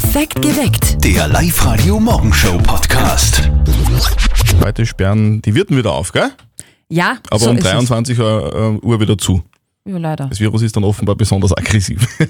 Perfekt 0.00 0.40
geweckt. 0.42 1.04
Der 1.04 1.26
Live-Radio-Morgenshow-Podcast. 1.26 3.50
Heute 4.62 4.86
sperren 4.86 5.42
die 5.42 5.56
Wirten 5.56 5.76
wieder 5.76 5.92
auf, 5.92 6.12
gell? 6.12 6.30
Ja, 6.88 7.16
Aber 7.30 7.40
so 7.40 7.50
um 7.50 7.56
ist 7.56 7.64
es. 7.64 7.70
23 7.72 8.16
Uhr 8.16 8.78
Uhr 8.80 9.00
wieder 9.00 9.18
zu. 9.18 9.42
Ja, 9.84 9.98
leider. 9.98 10.28
Das 10.28 10.38
Virus 10.38 10.62
ist 10.62 10.76
dann 10.76 10.84
offenbar 10.84 11.16
besonders 11.16 11.52
aggressiv. 11.52 12.06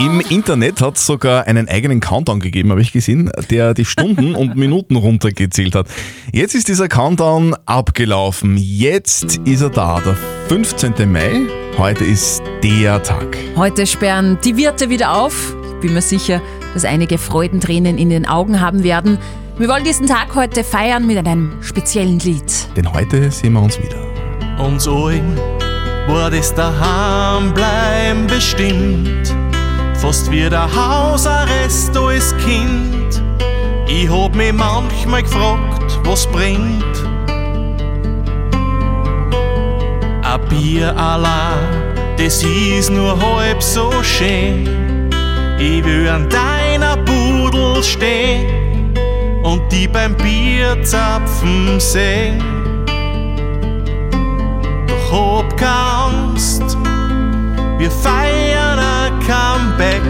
Im 0.00 0.18
Internet 0.28 0.80
hat 0.80 0.96
es 0.96 1.06
sogar 1.06 1.46
einen 1.46 1.68
eigenen 1.68 2.00
Countdown 2.00 2.40
gegeben, 2.40 2.72
habe 2.72 2.82
ich 2.82 2.90
gesehen, 2.90 3.30
der 3.48 3.72
die 3.72 3.84
Stunden 3.84 4.34
und 4.34 4.56
Minuten 4.56 4.96
runtergezählt 4.96 5.76
hat. 5.76 5.86
Jetzt 6.32 6.56
ist 6.56 6.66
dieser 6.66 6.88
Countdown 6.88 7.54
abgelaufen. 7.64 8.56
Jetzt 8.56 9.36
ist 9.44 9.60
er 9.60 9.70
da, 9.70 10.00
der 10.00 10.16
15. 10.48 10.94
Mai. 11.12 11.42
Heute 11.78 12.04
ist 12.04 12.42
der 12.64 13.00
Tag. 13.04 13.36
Heute 13.54 13.86
sperren 13.86 14.36
die 14.42 14.56
Wirte 14.56 14.90
wieder 14.90 15.16
auf. 15.16 15.54
Ich 15.84 15.86
bin 15.88 15.96
mir 15.96 16.00
sicher, 16.00 16.40
dass 16.72 16.86
einige 16.86 17.18
Freudentränen 17.18 17.98
in 17.98 18.08
den 18.08 18.26
Augen 18.26 18.58
haben 18.62 18.84
werden. 18.84 19.18
Wir 19.58 19.68
wollen 19.68 19.84
diesen 19.84 20.06
Tag 20.06 20.34
heute 20.34 20.64
feiern 20.64 21.06
mit 21.06 21.18
einem 21.18 21.58
speziellen 21.60 22.18
Lied. 22.20 22.50
Denn 22.74 22.90
heute 22.90 23.30
sehen 23.30 23.52
wir 23.52 23.60
uns 23.60 23.78
wieder. 23.78 23.98
Uns 24.64 24.88
allen 24.88 25.36
war 26.06 26.30
das 26.30 26.54
daheim 26.54 27.52
bleiben 27.52 28.26
bestimmt. 28.26 29.34
Fast 29.96 30.30
wie 30.30 30.48
der 30.48 30.74
Hausarrest 30.74 31.94
als 31.94 32.34
Kind. 32.38 33.22
Ich 33.86 34.08
hab 34.08 34.34
mich 34.34 34.54
manchmal 34.54 35.22
gefragt, 35.22 36.00
was 36.04 36.26
bringt. 36.28 36.96
Ein 40.22 40.48
Bier 40.48 40.96
allein, 40.96 41.94
das 42.16 42.42
ist 42.42 42.90
nur 42.90 43.20
halb 43.20 43.62
so 43.62 43.92
schön. 44.02 45.03
Ich 45.58 45.84
will 45.84 46.08
an 46.08 46.28
deiner 46.28 46.96
Pudel 46.96 47.82
stehen 47.82 48.92
und 49.42 49.70
die 49.70 49.86
beim 49.86 50.16
Bierzapfen 50.16 51.78
sehen. 51.78 52.42
Doch 54.86 55.44
keine 55.56 55.70
Angst, 55.70 56.76
wir 57.78 57.90
feiern 57.90 58.78
ein 58.78 59.12
Comeback. 59.20 60.02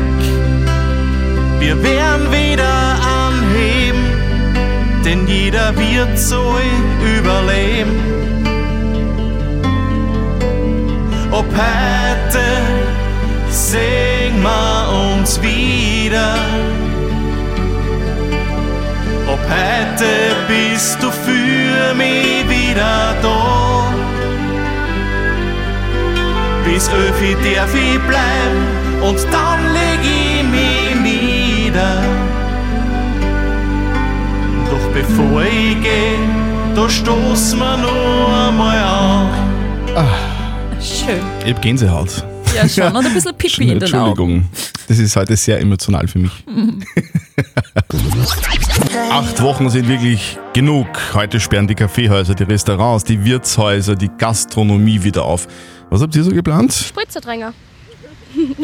Wir 1.61 1.83
werden 1.83 2.33
wieder 2.33 2.97
anheben, 3.27 4.05
denn 5.05 5.27
jeder 5.27 5.77
wird 5.77 6.19
so 6.19 6.56
überleben. 7.19 8.01
Ob 11.31 11.47
heute 11.53 12.45
sehen 13.51 14.42
wir 14.42 14.73
uns 15.25 15.41
wieder. 15.41 16.34
Ob 19.27 19.41
heute 19.58 20.11
bist 20.47 21.03
du 21.03 21.11
für 21.11 21.94
mich 21.94 22.47
wieder 22.47 23.17
da. 23.22 23.86
Bis 26.67 26.91
Öfi 26.91 27.34
darf 27.42 27.75
ich 27.75 27.98
bleiben 28.11 28.64
und 29.02 29.19
dann 29.33 29.61
leg 29.72 30.00
ich 30.02 30.42
mich 30.56 30.95
nieder. 31.08 32.02
Doch 34.70 34.86
bevor 34.92 35.42
ich 35.42 35.80
geh, 35.83 36.19
da 36.75 36.86
stoßen 36.86 37.58
wir 37.58 37.77
nur 37.78 38.48
einmal 38.48 38.78
an. 38.78 39.28
Schön. 40.80 41.22
Ich 41.47 41.55
hab 41.55 41.62
Gänsehaut. 41.62 42.34
Ja, 42.55 42.69
schon. 42.69 42.97
Und 42.97 43.07
ein 43.07 43.15
bisschen 43.15 43.35
Pipi 43.37 43.71
in 43.71 43.81
den 43.81 43.95
Augen. 43.95 44.09
Entschuldigung. 44.11 44.49
Das 44.87 44.99
ist 44.99 45.17
heute 45.17 45.37
sehr 45.37 45.61
emotional 45.61 46.07
für 46.07 46.19
mich. 46.19 46.33
Acht 49.11 49.43
Wochen 49.43 49.71
sind 49.71 49.89
wirklich 49.89 50.39
genug. 50.53 50.87
Heute 51.15 51.41
sperren 51.41 51.67
die 51.67 51.75
Kaffeehäuser, 51.75 52.35
die 52.35 52.45
Restaurants, 52.45 53.05
die 53.05 53.25
Wirtshäuser, 53.25 53.97
die 53.97 54.11
Gastronomie 54.19 55.03
wieder 55.03 55.25
auf. 55.25 55.48
Was 55.91 56.01
habt 56.03 56.14
ihr 56.17 56.23
so 56.25 56.31
geplant? 56.31 56.73
Spritzerdränger. 56.73 57.53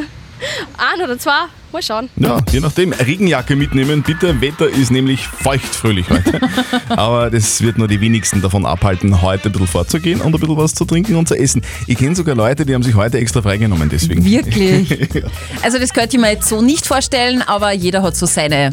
Ein 0.78 1.02
oder 1.04 1.18
zwei, 1.18 1.46
mal 1.72 1.82
schauen. 1.82 2.08
Ja, 2.16 2.38
je 2.50 2.60
nachdem. 2.60 2.92
Regenjacke 2.92 3.56
mitnehmen, 3.56 4.02
bitte. 4.02 4.40
Wetter 4.40 4.68
ist 4.68 4.90
nämlich 4.90 5.26
feuchtfröhlich 5.26 6.08
heute. 6.10 6.40
Aber 6.88 7.30
das 7.30 7.60
wird 7.62 7.78
nur 7.78 7.88
die 7.88 8.00
wenigsten 8.00 8.42
davon 8.42 8.66
abhalten, 8.66 9.22
heute 9.22 9.48
ein 9.48 9.52
bisschen 9.52 9.66
vorzugehen 9.66 10.20
und 10.20 10.34
ein 10.34 10.40
bisschen 10.40 10.56
was 10.56 10.74
zu 10.74 10.84
trinken 10.84 11.16
und 11.16 11.28
zu 11.28 11.34
essen. 11.36 11.62
Ich 11.86 11.98
kenne 11.98 12.14
sogar 12.14 12.34
Leute, 12.34 12.64
die 12.66 12.74
haben 12.74 12.82
sich 12.82 12.94
heute 12.94 13.18
extra 13.18 13.42
freigenommen 13.42 13.88
deswegen. 13.88 14.24
Wirklich. 14.24 14.98
Also 15.62 15.78
das 15.78 15.92
könnte 15.92 16.16
ich 16.16 16.22
mir 16.22 16.30
jetzt 16.32 16.48
so 16.48 16.62
nicht 16.62 16.86
vorstellen, 16.86 17.42
aber 17.42 17.72
jeder 17.72 18.02
hat 18.02 18.16
so 18.16 18.26
seine 18.26 18.70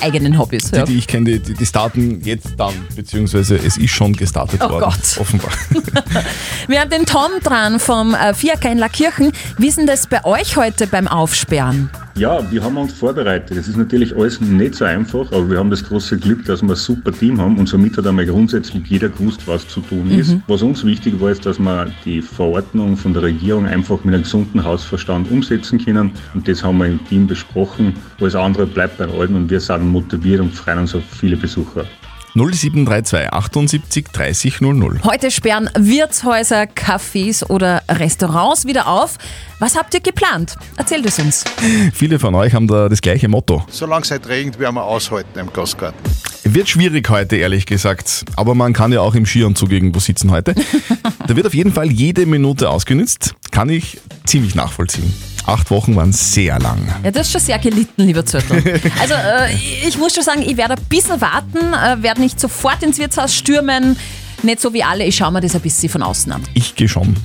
eigenen 0.00 0.38
Hobbys. 0.38 0.70
Ja. 0.70 0.84
Die, 0.84 0.92
die 0.92 0.98
ich 0.98 1.06
kenne, 1.06 1.38
die, 1.38 1.54
die 1.54 1.66
starten 1.66 2.20
jetzt 2.24 2.54
dann, 2.56 2.72
beziehungsweise 2.96 3.56
es 3.56 3.76
ist 3.76 3.90
schon 3.90 4.14
gestartet 4.14 4.60
Oh 4.64 4.70
worden. 4.70 4.84
Gott. 4.84 5.18
Offenbar. 5.18 5.50
Wir 6.68 6.80
haben 6.80 6.90
den 6.90 7.06
Tom 7.06 7.30
dran 7.42 7.78
vom 7.78 8.14
äh, 8.14 8.32
Fiaker 8.34 8.70
in 8.72 8.78
Lackirchen. 8.78 9.32
Wie 9.58 9.68
ist 9.68 9.78
denn 9.78 9.86
das 9.86 10.06
bei 10.06 10.24
euch 10.24 10.56
heute 10.56 10.86
beim 10.86 11.06
Aufsperren? 11.08 11.90
Ja, 12.20 12.38
wir 12.52 12.62
haben 12.62 12.76
uns 12.76 12.92
vorbereitet. 12.92 13.56
Es 13.56 13.66
ist 13.66 13.78
natürlich 13.78 14.14
alles 14.14 14.42
nicht 14.42 14.74
so 14.74 14.84
einfach, 14.84 15.32
aber 15.32 15.48
wir 15.48 15.56
haben 15.56 15.70
das 15.70 15.82
große 15.82 16.18
Glück, 16.18 16.44
dass 16.44 16.60
wir 16.60 16.68
ein 16.68 16.76
super 16.76 17.12
Team 17.12 17.40
haben 17.40 17.56
und 17.56 17.66
somit 17.66 17.96
hat 17.96 18.06
einmal 18.06 18.26
grundsätzlich 18.26 18.86
jeder 18.88 19.08
gewusst, 19.08 19.48
was 19.48 19.66
zu 19.66 19.80
tun 19.80 20.10
ist. 20.10 20.36
Was 20.46 20.60
uns 20.60 20.84
wichtig 20.84 21.18
war, 21.18 21.30
ist, 21.30 21.46
dass 21.46 21.58
wir 21.58 21.90
die 22.04 22.20
Verordnung 22.20 22.98
von 22.98 23.14
der 23.14 23.22
Regierung 23.22 23.64
einfach 23.64 24.04
mit 24.04 24.14
einem 24.14 24.24
gesunden 24.24 24.62
Hausverstand 24.62 25.30
umsetzen 25.30 25.82
können 25.82 26.12
und 26.34 26.46
das 26.46 26.62
haben 26.62 26.76
wir 26.76 26.88
im 26.88 27.02
Team 27.06 27.26
besprochen. 27.26 27.94
Alles 28.20 28.34
andere 28.34 28.66
bleibt 28.66 28.98
beim 28.98 29.12
Alten 29.12 29.36
und 29.36 29.48
wir 29.48 29.60
sind 29.60 29.88
motiviert 29.88 30.40
und 30.40 30.54
freuen 30.54 30.80
uns 30.80 30.94
auf 30.94 31.02
viele 31.18 31.38
Besucher. 31.38 31.86
0732 32.34 33.32
78 33.32 34.08
30 34.12 34.60
00. 34.60 35.00
Heute 35.04 35.30
sperren 35.30 35.68
Wirtshäuser, 35.76 36.62
Cafés 36.64 37.44
oder 37.44 37.82
Restaurants 37.88 38.66
wieder 38.66 38.86
auf. 38.86 39.18
Was 39.58 39.76
habt 39.76 39.94
ihr 39.94 40.00
geplant? 40.00 40.56
Erzählt 40.76 41.04
es 41.06 41.18
uns. 41.18 41.44
Viele 41.92 42.18
von 42.18 42.34
euch 42.34 42.54
haben 42.54 42.66
da 42.66 42.88
das 42.88 43.00
gleiche 43.00 43.28
Motto. 43.28 43.64
Solange 43.70 44.04
es 44.04 44.10
halt 44.10 44.28
regnet, 44.28 44.58
werden 44.58 44.74
wir 44.76 44.84
aushalten 44.84 45.38
im 45.38 45.52
Gastgarten. 45.52 45.98
Wird 46.44 46.68
schwierig 46.68 47.08
heute, 47.10 47.36
ehrlich 47.36 47.66
gesagt. 47.66 48.24
Aber 48.36 48.54
man 48.54 48.72
kann 48.72 48.92
ja 48.92 49.00
auch 49.00 49.14
im 49.14 49.26
Skianzug 49.26 49.70
irgendwo 49.72 50.00
sitzen 50.00 50.30
heute. 50.30 50.54
da 51.26 51.36
wird 51.36 51.46
auf 51.46 51.54
jeden 51.54 51.72
Fall 51.72 51.90
jede 51.90 52.26
Minute 52.26 52.70
ausgenützt. 52.70 53.34
Kann 53.50 53.68
ich 53.68 53.98
ziemlich 54.24 54.54
nachvollziehen. 54.54 55.12
Acht 55.50 55.70
Wochen 55.72 55.96
waren 55.96 56.12
sehr 56.12 56.60
lang. 56.60 56.78
Ja, 57.02 57.10
das 57.10 57.26
ist 57.26 57.32
schon 57.32 57.40
sehr 57.40 57.58
gelitten, 57.58 58.04
lieber 58.04 58.24
Zürtel. 58.24 58.62
Also 59.00 59.14
äh, 59.14 59.52
ich 59.86 59.98
muss 59.98 60.14
schon 60.14 60.22
sagen, 60.22 60.42
ich 60.42 60.56
werde 60.56 60.74
ein 60.74 60.84
bisschen 60.88 61.20
warten, 61.20 61.58
äh, 61.58 62.00
werde 62.04 62.20
nicht 62.20 62.38
sofort 62.38 62.80
ins 62.84 62.98
Wirtshaus 62.98 63.34
stürmen. 63.34 63.96
Nicht 64.44 64.60
so 64.60 64.72
wie 64.72 64.84
alle, 64.84 65.04
ich 65.04 65.16
schaue 65.16 65.32
mir 65.32 65.40
das 65.40 65.56
ein 65.56 65.60
bisschen 65.60 65.88
von 65.88 66.02
außen 66.02 66.30
an. 66.30 66.42
Ich 66.54 66.76
gehe 66.76 66.88
schon. 66.88 67.16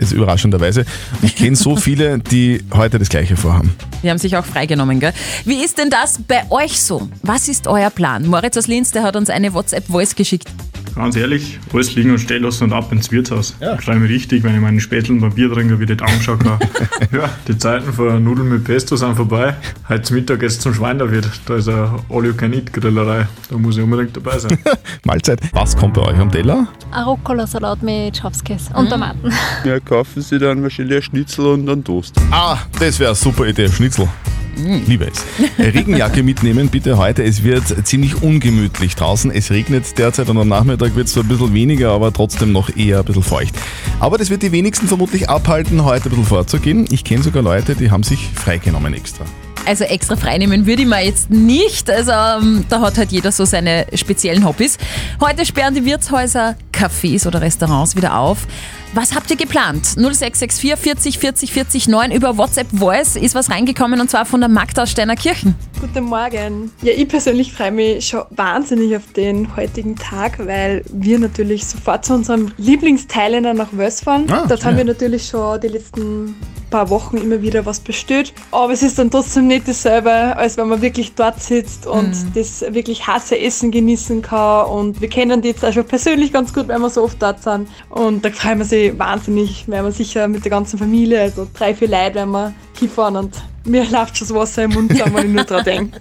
Also 0.00 0.14
überraschenderweise. 0.14 0.84
Ich 1.22 1.34
kenne 1.34 1.56
so 1.56 1.74
viele, 1.88 2.20
die 2.20 2.62
heute 2.72 3.00
das 3.00 3.08
gleiche 3.08 3.36
vorhaben. 3.36 3.74
Die 4.04 4.08
haben 4.10 4.18
sich 4.18 4.36
auch 4.36 4.44
freigenommen, 4.44 5.00
gell? 5.00 5.12
Wie 5.44 5.64
ist 5.64 5.76
denn 5.78 5.90
das 5.90 6.20
bei 6.26 6.48
euch 6.50 6.80
so? 6.80 7.08
Was 7.22 7.48
ist 7.48 7.66
euer 7.66 7.90
Plan? 7.90 8.26
Moritz 8.26 8.56
aus 8.56 8.68
Linz, 8.68 8.92
der 8.92 9.02
hat 9.02 9.16
uns 9.16 9.28
eine 9.28 9.54
WhatsApp-Voice 9.54 10.14
geschickt. 10.14 10.48
Ganz 10.94 11.16
ehrlich, 11.16 11.58
alles 11.72 11.94
liegen 11.94 12.10
und 12.10 12.18
stehen 12.18 12.42
lassen 12.42 12.64
und 12.64 12.72
ab 12.72 12.92
ins 12.92 13.10
Wirtshaus. 13.10 13.56
Ja. 13.60 13.80
Schreibe 13.80 14.00
mir 14.00 14.08
richtig, 14.08 14.42
wenn 14.42 14.54
ich 14.54 14.60
meine 14.60 14.80
Späteln 14.80 15.20
beim 15.20 15.34
Bier 15.34 15.52
trinke, 15.52 15.78
wie 15.78 15.84
ich 15.84 15.96
das 15.96 16.08
anschauen 16.08 16.38
kann. 16.38 16.58
ja, 17.12 17.30
die 17.48 17.56
Zeiten 17.56 17.92
von 17.92 18.22
Nudeln 18.22 18.48
mit 18.48 18.64
Pesto 18.64 18.96
sind 18.96 19.16
vorbei. 19.16 19.54
Heute 19.88 20.14
Mittag 20.14 20.40
geht's 20.40 20.58
zum 20.58 20.74
Schweinerwirt. 20.74 21.28
Da 21.46 21.56
ist 21.56 21.68
eine 21.68 21.98
All-You-Can-Eat-Grillerei. 22.10 23.26
Da 23.48 23.58
muss 23.58 23.76
ich 23.76 23.82
unbedingt 23.82 24.16
dabei 24.16 24.38
sein. 24.38 24.58
Mahlzeit. 25.04 25.40
Was 25.52 25.76
kommt 25.76 25.94
bei 25.94 26.02
euch 26.02 26.18
am 26.18 26.30
Teller? 26.30 26.68
Ein 26.90 27.04
Rucola-Salat 27.04 27.82
mit 27.82 28.16
Schafskäse 28.16 28.72
und 28.74 28.90
Tomaten. 28.90 29.32
Ja, 29.64 29.80
kaufen 29.80 30.22
Sie 30.22 30.38
dann 30.38 30.62
wahrscheinlich 30.62 30.96
ein 30.96 31.02
Schnitzel 31.02 31.46
und 31.46 31.68
einen 31.68 31.84
Toast. 31.84 32.14
Ah, 32.30 32.58
das 32.78 32.98
wäre 32.98 33.10
eine 33.10 33.16
super 33.16 33.46
Idee. 33.46 33.68
Schnitzel. 33.68 34.08
Liebe 34.56 35.06
es. 35.06 35.24
Regenjacke 35.58 36.22
mitnehmen 36.22 36.68
bitte 36.68 36.98
heute. 36.98 37.22
Es 37.22 37.42
wird 37.42 37.86
ziemlich 37.86 38.22
ungemütlich 38.22 38.94
draußen. 38.94 39.30
Es 39.30 39.50
regnet 39.50 39.98
derzeit 39.98 40.28
und 40.28 40.38
am 40.38 40.48
Nachmittag 40.48 40.94
wird 40.94 41.06
es 41.06 41.14
zwar 41.14 41.24
ein 41.24 41.28
bisschen 41.28 41.54
weniger, 41.54 41.90
aber 41.90 42.12
trotzdem 42.12 42.52
noch 42.52 42.76
eher 42.76 42.98
ein 42.98 43.04
bisschen 43.04 43.22
feucht. 43.22 43.54
Aber 44.00 44.18
das 44.18 44.30
wird 44.30 44.42
die 44.42 44.52
wenigsten 44.52 44.88
vermutlich 44.88 45.28
abhalten, 45.28 45.84
heute 45.84 46.04
ein 46.04 46.10
bisschen 46.10 46.26
vorzugehen. 46.26 46.86
Ich 46.90 47.04
kenne 47.04 47.22
sogar 47.22 47.42
Leute, 47.42 47.74
die 47.74 47.90
haben 47.90 48.02
sich 48.02 48.28
freigenommen 48.34 48.94
extra. 48.94 49.24
Also 49.64 49.84
extra 49.84 50.16
freinehmen 50.16 50.66
würde 50.66 50.82
ich 50.82 50.88
mir 50.88 51.04
jetzt 51.04 51.30
nicht. 51.30 51.88
Also 51.88 52.10
ähm, 52.10 52.64
da 52.68 52.80
hat 52.80 52.98
halt 52.98 53.12
jeder 53.12 53.30
so 53.30 53.44
seine 53.44 53.86
speziellen 53.94 54.44
Hobbys. 54.44 54.76
Heute 55.20 55.46
sperren 55.46 55.74
die 55.74 55.84
Wirtshäuser, 55.84 56.56
Cafés 56.72 57.26
oder 57.26 57.40
Restaurants 57.40 57.94
wieder 57.94 58.18
auf. 58.18 58.46
Was 58.94 59.14
habt 59.14 59.30
ihr 59.30 59.36
geplant? 59.38 59.86
0664 59.96 60.76
40 60.76 61.18
40 61.18 61.52
40 61.52 61.88
9 61.88 62.12
über 62.12 62.36
WhatsApp 62.36 62.66
Voice 62.72 63.16
ist 63.16 63.34
was 63.34 63.50
reingekommen 63.50 63.98
und 64.02 64.10
zwar 64.10 64.26
von 64.26 64.40
der 64.40 64.50
Magda 64.50 64.82
aus 64.82 64.90
Steinerkirchen. 64.90 65.54
Guten 65.80 66.04
Morgen. 66.04 66.70
Ja, 66.82 66.92
ich 66.94 67.08
persönlich 67.08 67.54
freue 67.54 67.72
mich 67.72 68.06
schon 68.06 68.24
wahnsinnig 68.30 68.94
auf 68.94 69.10
den 69.16 69.56
heutigen 69.56 69.96
Tag, 69.96 70.38
weil 70.46 70.84
wir 70.92 71.18
natürlich 71.18 71.64
sofort 71.66 72.04
zu 72.04 72.12
unserem 72.12 72.52
Lieblingsteilender 72.58 73.54
nach 73.54 73.68
Wels 73.72 74.02
fahren. 74.02 74.26
Ah, 74.30 74.44
Dort 74.46 74.60
schön. 74.60 74.68
haben 74.68 74.76
wir 74.76 74.84
natürlich 74.84 75.26
schon 75.26 75.58
die 75.62 75.68
letzten 75.68 76.34
paar 76.72 76.90
Wochen 76.90 77.16
immer 77.16 77.40
wieder 77.42 77.64
was 77.64 77.78
bestellt. 77.78 78.32
Aber 78.50 78.72
es 78.72 78.82
ist 78.82 78.98
dann 78.98 79.10
trotzdem 79.10 79.46
nicht 79.46 79.68
dasselbe, 79.68 80.10
als 80.10 80.56
wenn 80.56 80.68
man 80.68 80.82
wirklich 80.82 81.14
dort 81.14 81.40
sitzt 81.40 81.86
und 81.86 82.12
das 82.34 82.62
wirklich 82.62 83.06
heiße 83.06 83.38
Essen 83.38 83.70
genießen 83.70 84.22
kann. 84.22 84.66
Und 84.66 85.00
wir 85.00 85.08
kennen 85.08 85.42
die 85.42 85.48
jetzt 85.48 85.64
auch 85.64 85.72
schon 85.72 85.86
persönlich 85.86 86.32
ganz 86.32 86.52
gut, 86.52 86.66
weil 86.68 86.80
wir 86.80 86.90
so 86.90 87.04
oft 87.04 87.22
dort 87.22 87.42
sind. 87.42 87.68
Und 87.90 88.24
da 88.24 88.30
freuen 88.30 88.58
wir 88.58 88.64
sich 88.64 88.98
wahnsinnig, 88.98 89.64
weil 89.68 89.84
wir 89.84 89.92
sicher 89.92 90.26
mit 90.26 90.44
der 90.44 90.50
ganzen 90.50 90.78
Familie, 90.78 91.20
also 91.20 91.46
drei, 91.54 91.74
vier 91.74 91.88
Leute, 91.88 92.16
wenn 92.16 92.30
wir 92.30 92.54
hinfahren 92.78 93.16
und 93.16 93.34
mir 93.64 93.84
läuft 93.90 94.16
schon 94.18 94.26
das 94.28 94.36
Wasser 94.36 94.64
im 94.64 94.72
Mund, 94.72 94.90
zusammen, 94.90 95.14
wenn 95.14 95.28
ich 95.28 95.34
nur 95.34 95.44
dran 95.44 95.64
denke. 95.64 95.98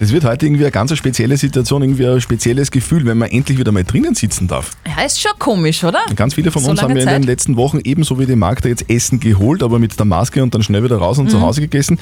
Das 0.00 0.12
wird 0.12 0.24
heute 0.24 0.46
irgendwie 0.46 0.64
eine 0.64 0.72
ganz 0.72 0.96
spezielle 0.96 1.36
Situation, 1.36 1.82
irgendwie 1.82 2.06
ein 2.06 2.20
spezielles 2.20 2.70
Gefühl, 2.70 3.06
wenn 3.06 3.16
man 3.18 3.30
endlich 3.30 3.58
wieder 3.58 3.70
mal 3.70 3.84
drinnen 3.84 4.14
sitzen 4.16 4.48
darf. 4.48 4.72
Ja, 4.86 5.04
ist 5.04 5.20
schon 5.20 5.30
komisch, 5.38 5.84
oder? 5.84 6.00
Ganz 6.16 6.34
viele 6.34 6.50
von 6.50 6.62
So 6.62 6.70
uns 6.70 6.82
haben 6.82 6.96
ja 6.96 7.02
in 7.02 7.08
den 7.08 7.22
letzten 7.22 7.56
Wochen 7.56 7.78
ebenso 7.84 8.18
wie 8.18 8.26
die 8.26 8.34
Magda 8.36 8.68
jetzt 8.68 8.90
Essen 8.90 9.20
geholt, 9.20 9.62
aber 9.62 9.78
mit 9.78 9.96
der 9.98 10.04
Maske 10.06 10.42
und 10.42 10.52
dann 10.54 10.62
schnell 10.64 10.82
wieder 10.82 10.96
raus 10.96 11.18
und 11.18 11.30
zu 11.30 11.36
Mhm. 11.38 11.42
Hause 11.42 11.60
gegessen. 11.60 11.98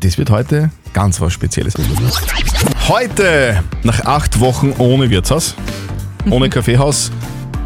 Das 0.00 0.16
wird 0.16 0.30
heute 0.30 0.70
ganz 0.92 1.20
was 1.20 1.32
Spezielles. 1.32 1.74
Heute, 2.88 3.64
nach 3.82 4.00
acht 4.04 4.38
Wochen 4.38 4.72
ohne 4.78 5.10
Wirtshaus, 5.10 5.54
ohne 6.30 6.48
Kaffeehaus 6.48 7.10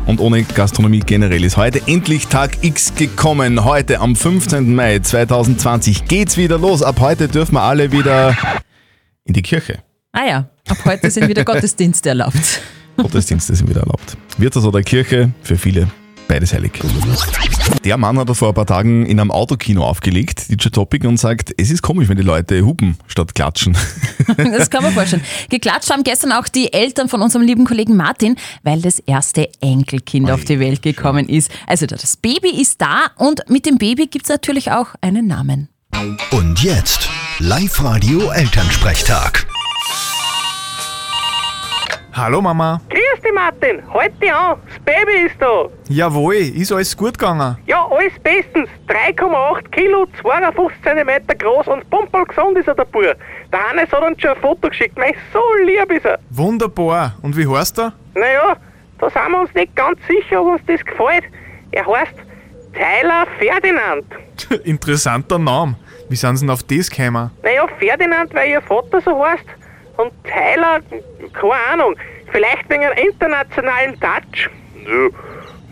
und 0.06 0.20
ohne 0.20 0.42
Gastronomie 0.42 1.00
generell, 1.00 1.44
ist 1.44 1.56
heute 1.56 1.80
endlich 1.86 2.26
Tag 2.26 2.58
X 2.62 2.94
gekommen. 2.94 3.64
Heute 3.64 4.00
am 4.00 4.16
15. 4.16 4.74
Mai 4.74 4.98
2020 4.98 6.06
geht's 6.06 6.36
wieder 6.36 6.58
los. 6.58 6.82
Ab 6.82 7.00
heute 7.00 7.28
dürfen 7.28 7.54
wir 7.54 7.62
alle 7.62 7.92
wieder 7.92 8.36
in 9.24 9.34
die 9.34 9.42
Kirche. 9.42 9.82
Ah 10.12 10.26
ja, 10.26 10.48
ab 10.68 10.78
heute 10.84 11.10
sind 11.10 11.28
wieder 11.28 11.44
Gottesdienste 11.46 12.10
erlaubt. 12.10 12.60
Gottesdienste 12.96 13.54
sind 13.54 13.68
wieder 13.68 13.80
erlaubt. 13.80 14.16
Wirtshaus 14.38 14.64
oder 14.64 14.82
Kirche, 14.82 15.30
für 15.42 15.56
viele 15.56 15.88
beides 16.30 16.52
heilig. 16.52 16.72
Der 17.84 17.96
Mann 17.96 18.16
hat 18.16 18.34
vor 18.36 18.48
ein 18.48 18.54
paar 18.54 18.66
Tagen 18.66 19.04
in 19.04 19.18
einem 19.18 19.32
Autokino 19.32 19.84
aufgelegt, 19.84 20.48
DJ 20.48 20.68
Topic, 20.68 21.04
und 21.06 21.16
sagt, 21.16 21.52
es 21.56 21.70
ist 21.70 21.82
komisch, 21.82 22.08
wenn 22.08 22.16
die 22.16 22.22
Leute 22.22 22.64
hupen 22.64 22.96
statt 23.06 23.34
klatschen. 23.34 23.76
Das 24.36 24.70
kann 24.70 24.84
man 24.84 24.92
vorstellen. 24.92 25.24
Geklatscht 25.48 25.90
haben 25.90 26.04
gestern 26.04 26.30
auch 26.30 26.46
die 26.46 26.72
Eltern 26.72 27.08
von 27.08 27.20
unserem 27.20 27.44
lieben 27.44 27.64
Kollegen 27.64 27.96
Martin, 27.96 28.36
weil 28.62 28.80
das 28.80 29.00
erste 29.00 29.48
Enkelkind 29.60 30.30
auf 30.30 30.44
die 30.44 30.60
Welt 30.60 30.82
gekommen 30.82 31.28
ist. 31.28 31.50
Also 31.66 31.86
das 31.86 32.16
Baby 32.16 32.50
ist 32.50 32.80
da 32.80 33.10
und 33.16 33.42
mit 33.48 33.66
dem 33.66 33.78
Baby 33.78 34.06
gibt 34.06 34.26
es 34.26 34.28
natürlich 34.28 34.70
auch 34.70 34.94
einen 35.00 35.26
Namen. 35.26 35.68
Und 36.30 36.62
jetzt 36.62 37.08
Live-Radio 37.40 38.30
Elternsprechtag. 38.30 39.46
Hallo 42.12 42.40
Mama. 42.40 42.80
Grüß 43.20 43.22
dich, 43.22 43.32
Martin. 43.34 43.82
Halt 43.92 44.22
dich 44.22 44.32
an. 44.32 44.56
Das 44.66 44.78
Baby 44.80 45.26
ist 45.26 45.36
da. 45.40 45.66
Jawohl, 45.88 46.34
ist 46.34 46.72
alles 46.72 46.96
gut 46.96 47.18
gegangen? 47.18 47.58
Ja, 47.66 47.86
alles 47.90 48.18
bestens. 48.22 48.68
3,8 48.88 49.68
Kilo, 49.70 50.06
52 50.22 50.82
cm 50.82 51.38
groß 51.38 51.68
und 51.68 51.88
pumpelgesund 51.90 52.56
ist 52.58 52.68
er, 52.68 52.74
der 52.74 52.84
Bub. 52.84 53.02
Der 53.52 53.68
Hannes 53.68 53.90
hat 53.92 54.02
uns 54.02 54.20
schon 54.20 54.30
ein 54.30 54.36
Foto 54.40 54.68
geschickt. 54.68 54.96
Mei, 54.96 55.14
so 55.32 55.40
lieb 55.64 55.92
ist 55.92 56.06
er. 56.06 56.18
Wunderbar. 56.30 57.16
Und 57.22 57.36
wie 57.36 57.46
heißt 57.46 57.78
er? 57.78 57.92
Naja, 58.14 58.56
da 58.98 59.10
sind 59.10 59.30
wir 59.30 59.40
uns 59.40 59.54
nicht 59.54 59.76
ganz 59.76 59.98
sicher, 60.06 60.40
ob 60.40 60.54
uns 60.54 60.62
das 60.66 60.84
gefällt. 60.84 61.24
Er 61.72 61.86
heißt 61.86 62.14
Tyler 62.72 63.26
Ferdinand. 63.38 64.04
Interessanter 64.64 65.38
Name. 65.38 65.76
Wie 66.08 66.16
sind 66.16 66.36
sie 66.36 66.46
denn 66.46 66.52
auf 66.54 66.62
das 66.62 66.90
gekommen? 66.90 67.30
Naja, 67.42 67.66
Ferdinand, 67.78 68.32
weil 68.34 68.50
ihr 68.50 68.62
Vater 68.62 69.00
so 69.02 69.22
heißt. 69.24 69.44
Und 69.96 70.12
Tyler, 70.24 70.80
keine 71.34 71.52
Ahnung. 71.70 71.94
Vielleicht 72.32 72.68
wegen 72.68 72.84
einem 72.84 72.98
internationalen 72.98 73.98
Touch. 74.00 74.50
Ja, 74.86 75.08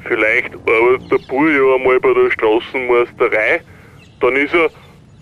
vielleicht 0.05 0.55
arbeitet 0.55 1.11
der 1.11 1.19
Bub 1.29 1.49
ja 1.49 1.75
einmal 1.75 2.01
bei 2.01 2.13
der 2.15 2.31
Straßenmeisterei. 2.31 3.61
Dann 4.21 4.37
ist 4.37 4.55
er 4.55 4.71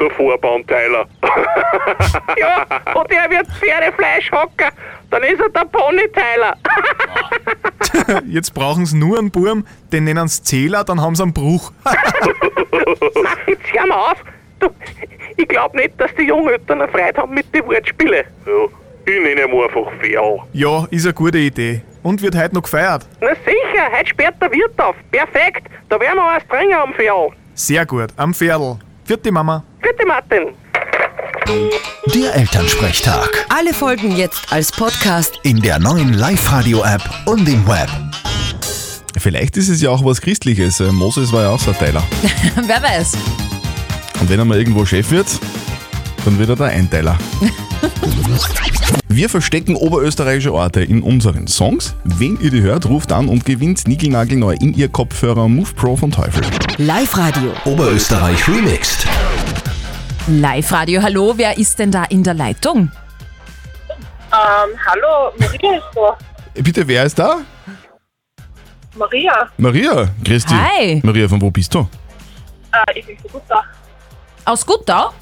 der 0.00 0.11
Vorbauteiler. 0.11 1.06
ja, 2.38 2.67
und 2.94 3.11
er 3.11 3.31
wird 3.31 3.47
Pferdefleisch 3.59 4.31
hocken. 4.31 4.69
Dann 5.11 5.23
ist 5.23 5.41
er 5.41 5.49
der 5.49 5.65
Ponyteiler. 5.65 6.56
Jetzt 8.27 8.53
brauchen 8.55 8.87
sie 8.87 8.97
nur 8.97 9.19
einen 9.19 9.31
Burm, 9.31 9.67
den 9.93 10.05
nennen 10.05 10.29
sie 10.29 10.43
Zähler, 10.43 10.85
dann 10.85 11.00
haben 11.00 11.15
sie 11.15 11.23
einen 11.23 11.33
Bruch. 11.33 11.73
Mach 11.85 11.94
jetzt 13.47 13.73
hör 13.73 13.87
mal 13.87 14.12
auf. 14.12 14.25
Du, 14.59 14.69
ich 15.37 15.49
glaube 15.49 15.77
nicht, 15.77 16.00
dass 16.00 16.15
die 16.15 16.25
Jungeltern 16.25 16.83
eine 16.83 16.91
Freude 16.91 17.21
haben 17.21 17.35
mit 17.35 17.55
den 17.55 17.67
Wortspielen. 17.67 18.25
Ja, 18.47 18.69
ich 19.06 19.23
nenne 19.23 19.43
ihn 19.43 19.55
einfach 19.55 19.93
Ferl. 20.00 20.38
ja, 20.53 20.85
ist 20.91 21.05
eine 21.06 21.14
gute 21.14 21.38
Idee. 21.38 21.82
Und 22.03 22.23
wird 22.23 22.37
heute 22.37 22.55
noch 22.55 22.62
gefeiert? 22.62 23.06
Na 23.20 23.29
sicher, 23.44 23.91
heute 23.97 24.08
sperrt 24.08 24.35
der 24.41 24.50
Wirt 24.53 24.79
auf. 24.81 24.94
Perfekt. 25.11 25.67
Da 25.88 25.99
werden 25.99 26.17
wir 26.17 26.37
was 26.37 26.47
trinken 26.49 26.75
am 26.75 26.93
Ferl. 26.94 27.31
Sehr 27.55 27.85
gut, 27.87 28.11
am 28.17 28.32
Pferdl. 28.35 28.76
Vierte 29.05 29.32
Mama. 29.32 29.64
Bitte, 29.81 30.06
Martin. 30.06 30.49
Der 32.14 32.35
Elternsprechtag. 32.35 33.47
Alle 33.49 33.73
Folgen 33.73 34.12
jetzt 34.17 34.53
als 34.53 34.70
Podcast. 34.73 35.38
In 35.43 35.61
der 35.61 35.79
neuen 35.79 36.12
Live-Radio-App 36.14 37.02
und 37.26 37.49
im 37.49 37.67
Web. 37.67 37.88
Vielleicht 39.19 39.56
ist 39.56 39.69
es 39.69 39.81
ja 39.81 39.91
auch 39.91 40.05
was 40.05 40.20
Christliches. 40.20 40.81
Äh, 40.81 40.93
Moses 40.93 41.32
war 41.32 41.43
ja 41.43 41.50
auch 41.50 41.61
so 41.61 41.70
ein 41.70 41.79
Teiler. 41.79 42.02
Wer 42.67 42.82
weiß. 42.82 43.17
Und 44.20 44.29
wenn 44.29 44.38
er 44.38 44.44
mal 44.44 44.59
irgendwo 44.59 44.85
Chef 44.85 45.11
wird, 45.11 45.26
dann 46.25 46.38
wird 46.38 46.50
er 46.50 46.56
der 46.56 46.67
Einteiler. 46.67 47.17
Wir 49.08 49.28
verstecken 49.31 49.76
oberösterreichische 49.76 50.52
Orte 50.52 50.82
in 50.82 51.02
unseren 51.02 51.46
Songs. 51.46 51.94
Wenn 52.05 52.38
ihr 52.40 52.50
die 52.50 52.61
hört, 52.62 52.87
ruft 52.87 53.12
an 53.12 53.28
und 53.28 53.44
gewinnt 53.44 53.88
niegelnagelneu 53.88 54.55
in 54.61 54.75
ihr 54.75 54.88
Kopfhörer 54.88 55.49
Move 55.49 55.73
Pro 55.75 55.96
von 55.96 56.11
Teufel. 56.11 56.43
Live-Radio. 56.78 57.52
Oberösterreich 57.64 58.46
remixed. 58.49 59.06
Live-Radio, 60.28 61.00
hallo, 61.02 61.34
wer 61.37 61.56
ist 61.56 61.78
denn 61.78 61.90
da 61.90 62.05
in 62.05 62.23
der 62.23 62.34
Leitung? 62.34 62.90
Ähm, 64.32 64.78
hallo, 64.87 65.32
Maria 65.38 65.76
ist 65.76 65.87
da. 65.94 66.19
Bitte, 66.62 66.87
wer 66.88 67.05
ist 67.05 67.19
da? 67.19 67.38
Maria, 68.96 69.49
Maria, 69.56 70.08
Christi. 70.25 70.55
Hi. 70.55 71.00
Maria, 71.05 71.28
von 71.28 71.40
wo 71.40 71.50
bist 71.50 71.73
du? 71.75 71.81
äh, 72.73 72.99
ich 72.99 73.06
bin 73.06 73.17
so 73.23 73.28
gut 73.28 73.43
da. 73.49 73.62
Aus 74.44 74.64
Guttau? 74.67 75.12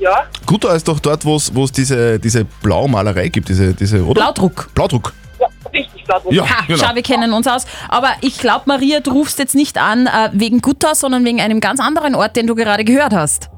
Ja, 0.00 0.24
Guter 0.46 0.74
ist 0.74 0.88
doch 0.88 0.98
dort, 0.98 1.24
wo 1.26 1.36
es 1.36 1.72
diese, 1.72 2.18
diese 2.18 2.44
Blaumalerei 2.62 3.28
gibt, 3.28 3.48
diese, 3.50 3.74
diese, 3.74 4.02
oder? 4.02 4.14
Blaudruck. 4.22 4.70
Blaudruck. 4.74 5.12
ja, 5.38 5.46
richtig, 5.74 6.04
klar. 6.04 6.22
Ja, 6.30 6.42
Ha, 6.48 6.64
genau. 6.66 6.78
schau, 6.82 6.94
wir 6.94 7.02
kennen 7.02 7.32
uns 7.34 7.46
aus. 7.46 7.66
Aber 7.88 8.08
ich 8.22 8.38
glaube, 8.38 8.62
Maria, 8.66 9.00
du 9.00 9.10
rufst 9.12 9.38
jetzt 9.38 9.54
nicht 9.54 9.76
an 9.76 10.06
äh, 10.06 10.30
wegen 10.32 10.62
Guttau, 10.62 10.94
sondern 10.94 11.24
wegen 11.26 11.40
einem 11.40 11.60
ganz 11.60 11.80
anderen 11.80 12.14
Ort, 12.14 12.34
den 12.36 12.46
du 12.46 12.54
gerade 12.54 12.82
gehört 12.84 13.12
hast. 13.14 13.50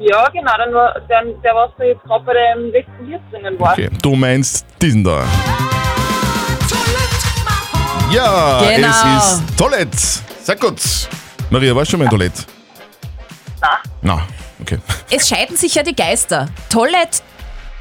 Ja, 0.00 0.28
genau, 0.30 0.52
dann 0.58 0.72
war, 0.74 0.94
der, 1.08 1.22
der 1.42 1.54
was 1.54 1.70
da 1.78 1.84
jetzt 1.84 2.02
gerade 2.04 2.24
bei 2.24 2.32
dem 2.54 2.70
letzten 2.72 3.06
Lied 3.06 3.20
drinnen 3.30 3.58
war. 3.58 3.72
Okay, 3.72 3.88
du 4.02 4.14
meinst 4.16 4.66
diesen 4.82 5.02
da. 5.02 5.24
Ja, 8.12 8.60
Genau. 8.74 8.88
es 8.88 9.32
ist 9.40 9.56
Toilette. 9.56 9.96
Sehr 10.42 10.56
gut. 10.56 10.80
Maria, 11.50 11.74
warst 11.74 11.88
du 11.88 11.92
schon 11.92 12.00
mal 12.00 12.04
in 12.04 12.10
Toilette? 12.10 12.42
Na. 13.62 13.68
Na, 14.02 14.22
okay. 14.60 14.78
Es 15.10 15.28
scheiden 15.28 15.56
sich 15.56 15.74
ja 15.74 15.82
die 15.82 15.94
Geister. 15.94 16.48
Toilette, 16.68 17.22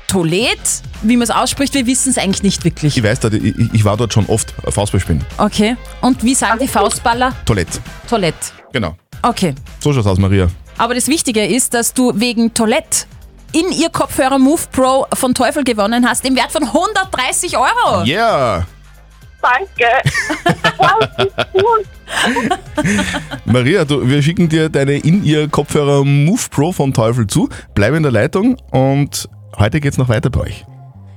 Toilette, 0.07 0.59
wie 1.03 1.17
man 1.17 1.24
es 1.24 1.29
ausspricht, 1.29 1.74
wir 1.75 1.86
wissen 1.86 2.09
es 2.09 2.17
eigentlich 2.17 2.43
nicht 2.43 2.63
wirklich. 2.63 2.98
Ich 2.98 3.03
weiß, 3.03 3.19
ich, 3.25 3.74
ich 3.74 3.86
war 3.86 3.95
dort 3.95 4.13
schon 4.13 4.25
oft 4.25 4.53
äh, 4.65 4.71
Faustball 4.71 5.00
spielen. 5.00 5.24
Okay. 5.38 5.77
Und 6.01 6.24
wie 6.24 6.33
sagen 6.33 6.59
die 6.59 6.67
Faustballer? 6.67 7.33
Toilette. 7.45 7.79
Toilette. 8.09 8.51
Genau. 8.74 8.95
Okay. 9.21 9.53
So 9.79 9.93
schaut's 9.93 10.07
aus, 10.07 10.17
Maria. 10.17 10.48
Aber 10.77 10.95
das 10.95 11.07
Wichtige 11.07 11.45
ist, 11.45 11.74
dass 11.74 11.93
du 11.93 12.13
wegen 12.15 12.53
Toilette 12.53 13.05
in 13.51 13.71
ihr 13.71 13.89
Kopfhörer 13.89 14.39
Move 14.39 14.62
Pro 14.71 15.05
von 15.13 15.33
Teufel 15.33 15.63
gewonnen 15.63 16.07
hast, 16.07 16.25
im 16.25 16.36
Wert 16.36 16.51
von 16.51 16.63
130 16.63 17.57
Euro. 17.57 18.03
Yeah! 18.05 18.65
Danke. 19.41 19.86
wow, 20.77 21.00
das 21.17 21.25
ist 21.25 21.33
cool. 21.53 21.83
Maria, 23.46 23.86
du, 23.86 24.08
wir 24.08 24.22
schicken 24.22 24.50
dir 24.50 24.70
deine 24.70 24.98
In-Ear-Kopfhörer 24.98 26.04
Move 26.04 26.42
Pro 26.50 26.72
von 26.72 26.94
Teufel 26.94 27.28
zu. 27.28 27.50
Bleib 27.74 27.94
in 27.94 28.04
der 28.04 28.12
Leitung 28.12 28.58
und 28.72 29.30
heute 29.58 29.80
geht's 29.80 29.98
noch 29.98 30.10
weiter 30.10 30.30
bei 30.30 30.42
euch. 30.42 30.66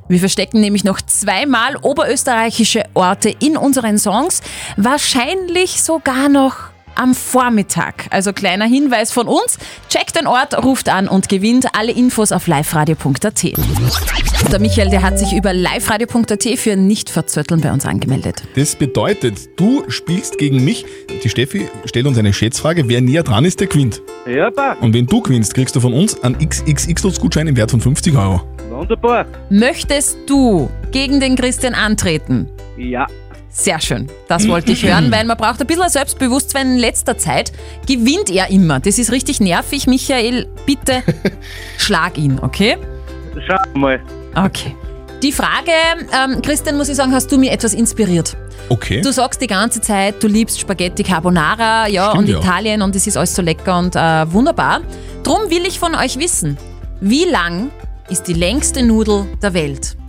Wir 0.09 0.19
verstecken 0.19 0.61
nämlich 0.61 0.85
noch 0.85 1.01
zweimal 1.01 1.77
oberösterreichische 1.77 2.83
Orte 2.95 3.35
in 3.39 3.57
unseren 3.57 3.99
Songs. 3.99 4.43
Wahrscheinlich 4.77 5.83
sogar 5.83 6.29
noch 6.29 6.72
am 6.95 7.15
Vormittag. 7.15 8.07
Also 8.11 8.33
kleiner 8.33 8.65
Hinweis 8.65 9.13
von 9.13 9.29
uns. 9.29 9.59
Checkt 9.89 10.17
den 10.17 10.27
Ort, 10.27 10.63
ruft 10.63 10.89
an 10.89 11.09
und 11.09 11.29
gewinnt 11.29 11.67
alle 11.77 11.93
Infos 11.93 12.33
auf 12.33 12.47
liveradio.at. 12.47 13.43
Der 14.51 14.59
Michael, 14.59 14.91
der 14.91 15.03
hat 15.03 15.19
sich 15.19 15.33
über 15.33 15.53
liveradio.at 15.53 16.43
für 16.59 16.77
Nicht-Verzötteln 16.77 17.61
bei 17.61 17.73
uns 17.73 17.87
angemeldet. 17.87 18.43
Das 18.55 18.77
bedeutet, 18.77 19.59
du 19.59 19.85
spielst 19.89 20.39
gegen 20.39 20.65
mich. 20.65 20.85
Die 21.23 21.29
Steffi 21.29 21.69
stellt 21.85 22.07
uns 22.07 22.19
eine 22.19 22.33
Schätzfrage. 22.33 22.89
Wer 22.89 23.01
näher 23.01 23.23
dran 23.23 23.45
ist, 23.45 23.61
der 23.61 23.69
gewinnt. 23.69 24.03
Ja, 24.27 24.51
passt. 24.51 24.83
Und 24.83 24.95
wenn 24.95 25.07
du 25.07 25.21
gewinnst, 25.23 25.55
kriegst 25.55 25.75
du 25.77 25.81
von 25.81 25.95
uns 25.95 26.23
einen 26.23 26.37
XXX-Gutschein 26.39 27.47
im 27.47 27.57
Wert 27.57 27.71
von 27.71 27.81
50 27.81 28.15
Euro. 28.17 28.43
Wunderbar. 28.71 29.27
Möchtest 29.51 30.19
du 30.27 30.71
gegen 30.91 31.21
den 31.21 31.37
Christian 31.37 31.75
antreten? 31.75 32.49
Ja. 32.77 33.07
Sehr 33.55 33.81
schön. 33.81 34.09
Das 34.29 34.49
wollte 34.49 34.73
ich 34.73 34.83
hören, 34.83 35.13
weil 35.13 35.27
man 35.27 35.37
braucht 35.37 35.61
ein 35.61 35.67
bisschen 35.67 35.89
Selbstbewusstsein 35.89 36.73
in 36.73 36.79
letzter 36.79 37.19
Zeit. 37.19 37.53
Gewinnt 37.87 38.31
er 38.31 38.49
immer. 38.49 38.81
Das 38.81 38.99
ist 38.99 39.13
richtig 39.13 39.41
nervig. 39.41 39.87
Michael, 39.87 40.47
bitte 40.65 41.03
schlag 41.77 42.17
ihn, 42.17 42.39
okay? 42.41 42.79
Schauen 43.47 43.59
wir 43.75 43.79
mal. 43.79 44.01
Okay. 44.35 44.75
Die 45.23 45.33
Frage, 45.33 45.71
ähm, 46.13 46.41
Christian, 46.41 46.79
muss 46.79 46.89
ich 46.89 46.97
sagen, 46.97 47.13
hast 47.13 47.31
du 47.31 47.39
mir 47.39 47.53
etwas 47.53 47.75
inspiriert. 47.75 48.37
Okay. 48.71 49.03
Du 49.03 49.13
sagst 49.13 49.41
die 49.41 49.47
ganze 49.47 49.81
Zeit, 49.81 50.23
du 50.23 50.27
liebst 50.27 50.59
Spaghetti 50.59 51.03
Carbonara, 51.03 51.87
ja, 51.89 52.11
Stimmt 52.11 52.29
und 52.29 52.33
ja. 52.33 52.39
Italien 52.41 52.83
und 52.83 52.97
es 52.97 53.07
ist 53.07 53.17
alles 53.17 53.35
so 53.35 53.43
lecker 53.43 53.79
und 53.79 53.95
äh, 53.95 54.33
wunderbar. 54.33 54.81
Drum 55.23 55.51
will 55.51 55.65
ich 55.67 55.79
von 55.79 55.95
euch 55.95 56.19
wissen, 56.19 56.57
wie 57.01 57.25
lang 57.25 57.71
ist 58.09 58.25
die 58.25 58.33
längste 58.33 58.83
Nudel 58.83 59.27
der 59.43 59.53
Welt? 59.53 59.97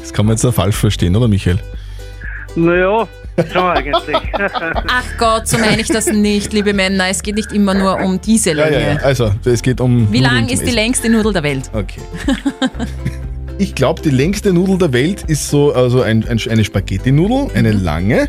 Das 0.00 0.12
kann 0.12 0.26
man 0.26 0.36
jetzt 0.36 0.44
auch 0.44 0.54
falsch 0.54 0.76
verstehen, 0.76 1.16
oder 1.16 1.26
Michael? 1.26 1.58
Naja, 2.54 3.08
schon 3.52 3.62
eigentlich. 3.62 4.16
Ach 4.88 5.04
Gott, 5.18 5.48
so 5.48 5.58
meine 5.58 5.80
ich 5.80 5.88
das 5.88 6.06
nicht, 6.06 6.52
liebe 6.52 6.72
Männer. 6.74 7.06
Es 7.08 7.22
geht 7.22 7.36
nicht 7.36 7.52
immer 7.52 7.74
nur 7.74 7.98
um 8.00 8.20
diese 8.20 8.50
Ja, 8.50 8.56
Länge. 8.66 8.80
ja, 8.80 8.92
ja. 8.94 8.96
Also, 8.98 9.30
es 9.44 9.62
geht 9.62 9.80
um. 9.80 10.12
Wie 10.12 10.18
lang 10.20 10.48
ist 10.48 10.60
die 10.60 10.64
Essen. 10.66 10.74
längste 10.74 11.08
Nudel 11.08 11.32
der 11.32 11.42
Welt? 11.42 11.70
Okay. 11.72 12.00
Ich 13.58 13.74
glaube, 13.74 14.02
die 14.02 14.10
längste 14.10 14.52
Nudel 14.52 14.76
der 14.78 14.92
Welt 14.92 15.22
ist 15.28 15.48
so 15.48 15.72
also 15.72 16.02
ein, 16.02 16.26
ein, 16.26 16.40
eine 16.50 16.64
Spaghetti-Nudel, 16.64 17.48
eine 17.54 17.72
Mhm. 17.74 17.82
lange. 17.84 18.28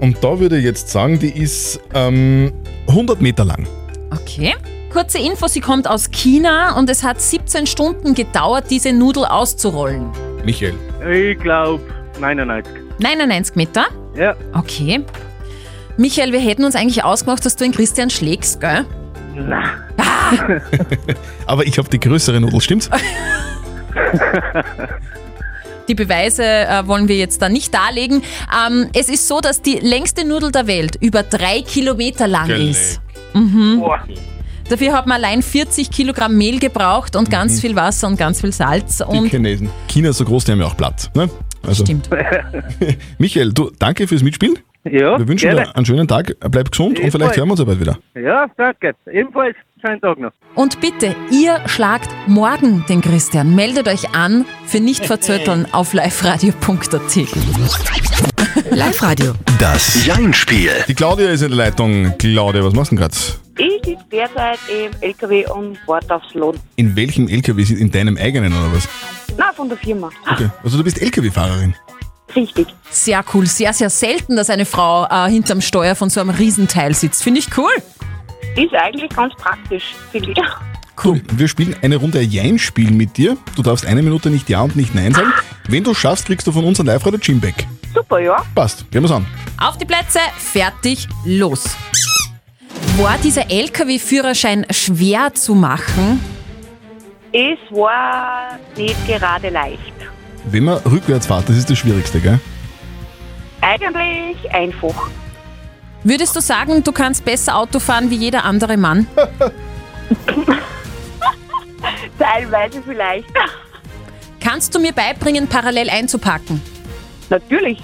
Und 0.00 0.22
da 0.22 0.38
würde 0.38 0.58
ich 0.58 0.64
jetzt 0.64 0.88
sagen, 0.90 1.18
die 1.18 1.30
ist 1.30 1.80
ähm, 1.94 2.52
100 2.86 3.20
Meter 3.20 3.44
lang. 3.44 3.66
Okay. 4.10 4.54
Kurze 4.92 5.18
Info, 5.18 5.48
sie 5.48 5.60
kommt 5.60 5.88
aus 5.88 6.10
China 6.10 6.78
und 6.78 6.88
es 6.88 7.02
hat 7.02 7.20
17 7.20 7.66
Stunden 7.66 8.14
gedauert, 8.14 8.64
diese 8.70 8.92
Nudel 8.92 9.24
auszurollen. 9.24 10.06
Michael. 10.44 10.74
ich 11.10 11.38
glaube 11.38 11.82
99. 12.20 12.72
99 12.98 13.56
Meter? 13.56 13.86
Ja. 14.16 14.34
Okay. 14.52 15.04
Michael, 15.96 16.32
wir 16.32 16.40
hätten 16.40 16.64
uns 16.64 16.74
eigentlich 16.76 17.02
ausgemacht, 17.04 17.44
dass 17.44 17.56
du 17.56 17.64
den 17.64 17.72
Christian 17.72 18.10
schlägst, 18.10 18.60
gell? 18.60 18.84
Na. 19.34 19.62
Aber 21.46 21.64
ich 21.66 21.78
habe 21.78 21.88
die 21.88 21.98
größere 22.00 22.40
Nudel, 22.40 22.60
stimmt's? 22.60 22.88
Die 25.88 25.94
Beweise 25.94 26.44
äh, 26.44 26.86
wollen 26.86 27.08
wir 27.08 27.16
jetzt 27.16 27.40
da 27.40 27.48
nicht 27.48 27.72
darlegen. 27.72 28.22
Ähm, 28.66 28.88
es 28.92 29.08
ist 29.08 29.26
so, 29.26 29.40
dass 29.40 29.62
die 29.62 29.76
längste 29.78 30.26
Nudel 30.26 30.52
der 30.52 30.66
Welt 30.66 30.96
über 31.00 31.22
drei 31.22 31.62
Kilometer 31.62 32.28
lang 32.28 32.46
Geleck. 32.46 32.70
ist. 32.72 33.00
Mhm. 33.32 33.78
Boah. 33.80 34.00
Dafür 34.68 34.92
hat 34.92 35.06
man 35.06 35.16
allein 35.24 35.40
40 35.40 35.90
Kilogramm 35.90 36.36
Mehl 36.36 36.58
gebraucht 36.58 37.16
und 37.16 37.30
ganz 37.30 37.54
Mhm. 37.54 37.60
viel 37.60 37.74
Wasser 37.76 38.06
und 38.06 38.18
ganz 38.18 38.42
viel 38.42 38.52
Salz. 38.52 38.98
Die 38.98 39.04
Und 39.04 39.30
Chinesen. 39.30 39.70
China 39.88 40.10
ist 40.10 40.18
so 40.18 40.26
groß, 40.26 40.44
die 40.44 40.52
haben 40.52 40.60
ja 40.60 40.66
auch 40.66 40.76
Platz. 40.76 41.08
Ne? 41.14 41.30
Also, 41.68 41.84
Stimmt. 41.84 42.08
Michael, 43.18 43.52
du, 43.52 43.70
danke 43.78 44.06
fürs 44.08 44.22
Mitspielen. 44.22 44.58
Ja, 44.84 45.18
Wir 45.18 45.28
wünschen 45.28 45.50
gerne. 45.50 45.66
dir 45.66 45.76
einen 45.76 45.84
schönen 45.84 46.08
Tag, 46.08 46.34
bleib 46.50 46.70
gesund 46.70 46.90
und 46.90 46.98
Ebenfalls. 47.00 47.12
vielleicht 47.14 47.36
hören 47.36 47.48
wir 47.48 47.52
uns 47.52 47.60
ja 47.60 47.66
bald 47.66 47.80
wieder. 47.80 47.98
Ja, 48.14 48.46
danke. 48.56 48.94
Ebenfalls 49.12 49.56
schönen 49.84 50.00
Tag 50.00 50.18
noch. 50.18 50.30
Und 50.54 50.80
bitte, 50.80 51.14
ihr 51.30 51.60
schlagt 51.66 52.08
morgen 52.26 52.84
den 52.88 53.00
Christian. 53.02 53.54
Meldet 53.54 53.86
euch 53.88 54.14
an 54.14 54.44
für 54.66 54.80
nicht 54.80 55.04
verzötteln 55.04 55.66
auf 55.72 55.92
liveradio.at. 55.92 57.16
Live-Radio. 58.70 59.32
Das 59.58 60.06
Jein-Spiel. 60.06 60.70
Die 60.86 60.94
Claudia 60.94 61.30
ist 61.30 61.42
in 61.42 61.48
der 61.48 61.56
Leitung. 61.58 62.14
Claudia, 62.18 62.64
was 62.64 62.72
machst 62.74 62.92
du 62.92 62.96
denn 62.96 63.02
gerade? 63.02 63.16
Ich 63.58 63.84
sitze 63.84 64.04
derzeit 64.10 64.58
im 64.68 64.90
LKW 65.00 65.46
und 65.50 65.78
warte 65.86 66.14
aufs 66.14 66.32
Lohn. 66.34 66.56
In 66.76 66.94
welchem 66.96 67.28
LKW? 67.28 67.62
In 67.74 67.90
deinem 67.90 68.16
eigenen 68.16 68.52
oder 68.52 68.72
was? 68.72 68.88
Na, 69.38 69.52
von 69.54 69.68
der 69.68 69.78
Firma. 69.78 70.10
Okay. 70.30 70.50
Also 70.62 70.76
du 70.76 70.84
bist 70.84 71.00
LKW-Fahrerin. 71.00 71.74
Richtig. 72.34 72.66
Sehr 72.90 73.24
cool, 73.32 73.46
sehr, 73.46 73.72
sehr 73.72 73.88
selten, 73.88 74.36
dass 74.36 74.50
eine 74.50 74.66
Frau 74.66 75.06
äh, 75.06 75.30
hinterm 75.30 75.60
Steuer 75.60 75.94
von 75.94 76.10
so 76.10 76.20
einem 76.20 76.30
Riesenteil 76.30 76.94
sitzt. 76.94 77.22
Finde 77.22 77.40
ich 77.40 77.56
cool. 77.56 77.70
Ist 78.56 78.74
eigentlich 78.74 79.08
ganz 79.10 79.32
praktisch, 79.36 79.94
finde 80.10 80.32
ich. 80.32 80.38
Cool. 81.02 81.22
Wir 81.32 81.46
spielen 81.46 81.76
eine 81.80 81.96
Runde 81.96 82.20
Jein-Spiel 82.20 82.90
mit 82.90 83.16
dir. 83.16 83.36
Du 83.54 83.62
darfst 83.62 83.86
eine 83.86 84.02
Minute 84.02 84.30
nicht 84.30 84.48
Ja 84.48 84.62
und 84.62 84.74
nicht 84.74 84.94
Nein 84.94 85.14
sagen. 85.14 85.32
Wenn 85.68 85.84
du 85.84 85.94
schaffst, 85.94 86.26
kriegst 86.26 86.46
du 86.46 86.52
von 86.52 86.64
uns 86.64 86.80
ein 86.80 86.86
Live-Radio 86.86 87.20
Gymback. 87.20 87.66
Super, 87.94 88.18
ja. 88.18 88.44
Passt. 88.54 88.90
Gehen 88.90 89.02
wir's 89.02 89.12
an. 89.12 89.24
Auf 89.60 89.78
die 89.78 89.84
Plätze, 89.84 90.18
fertig, 90.36 91.08
los. 91.24 91.64
War 92.98 93.16
dieser 93.18 93.48
LKW-Führerschein 93.48 94.66
schwer 94.70 95.32
zu 95.34 95.54
machen? 95.54 96.20
Es 97.32 97.58
war 97.70 98.58
nicht 98.76 99.06
gerade 99.06 99.50
leicht. 99.50 99.92
Wenn 100.44 100.64
man 100.64 100.78
rückwärts 100.78 101.26
fährt, 101.26 101.48
das 101.48 101.56
ist 101.56 101.68
das 101.68 101.78
Schwierigste, 101.78 102.20
gell? 102.20 102.38
Eigentlich 103.60 104.50
einfach. 104.52 105.10
Würdest 106.04 106.34
du 106.36 106.40
sagen, 106.40 106.82
du 106.82 106.92
kannst 106.92 107.24
besser 107.24 107.56
Auto 107.56 107.80
fahren 107.80 108.08
wie 108.10 108.14
jeder 108.16 108.44
andere 108.44 108.76
Mann? 108.76 109.06
Teilweise 112.18 112.82
vielleicht. 112.82 113.28
Kannst 114.40 114.74
du 114.74 114.78
mir 114.78 114.92
beibringen, 114.92 115.48
parallel 115.48 115.90
einzupacken? 115.90 116.62
Natürlich. 117.28 117.78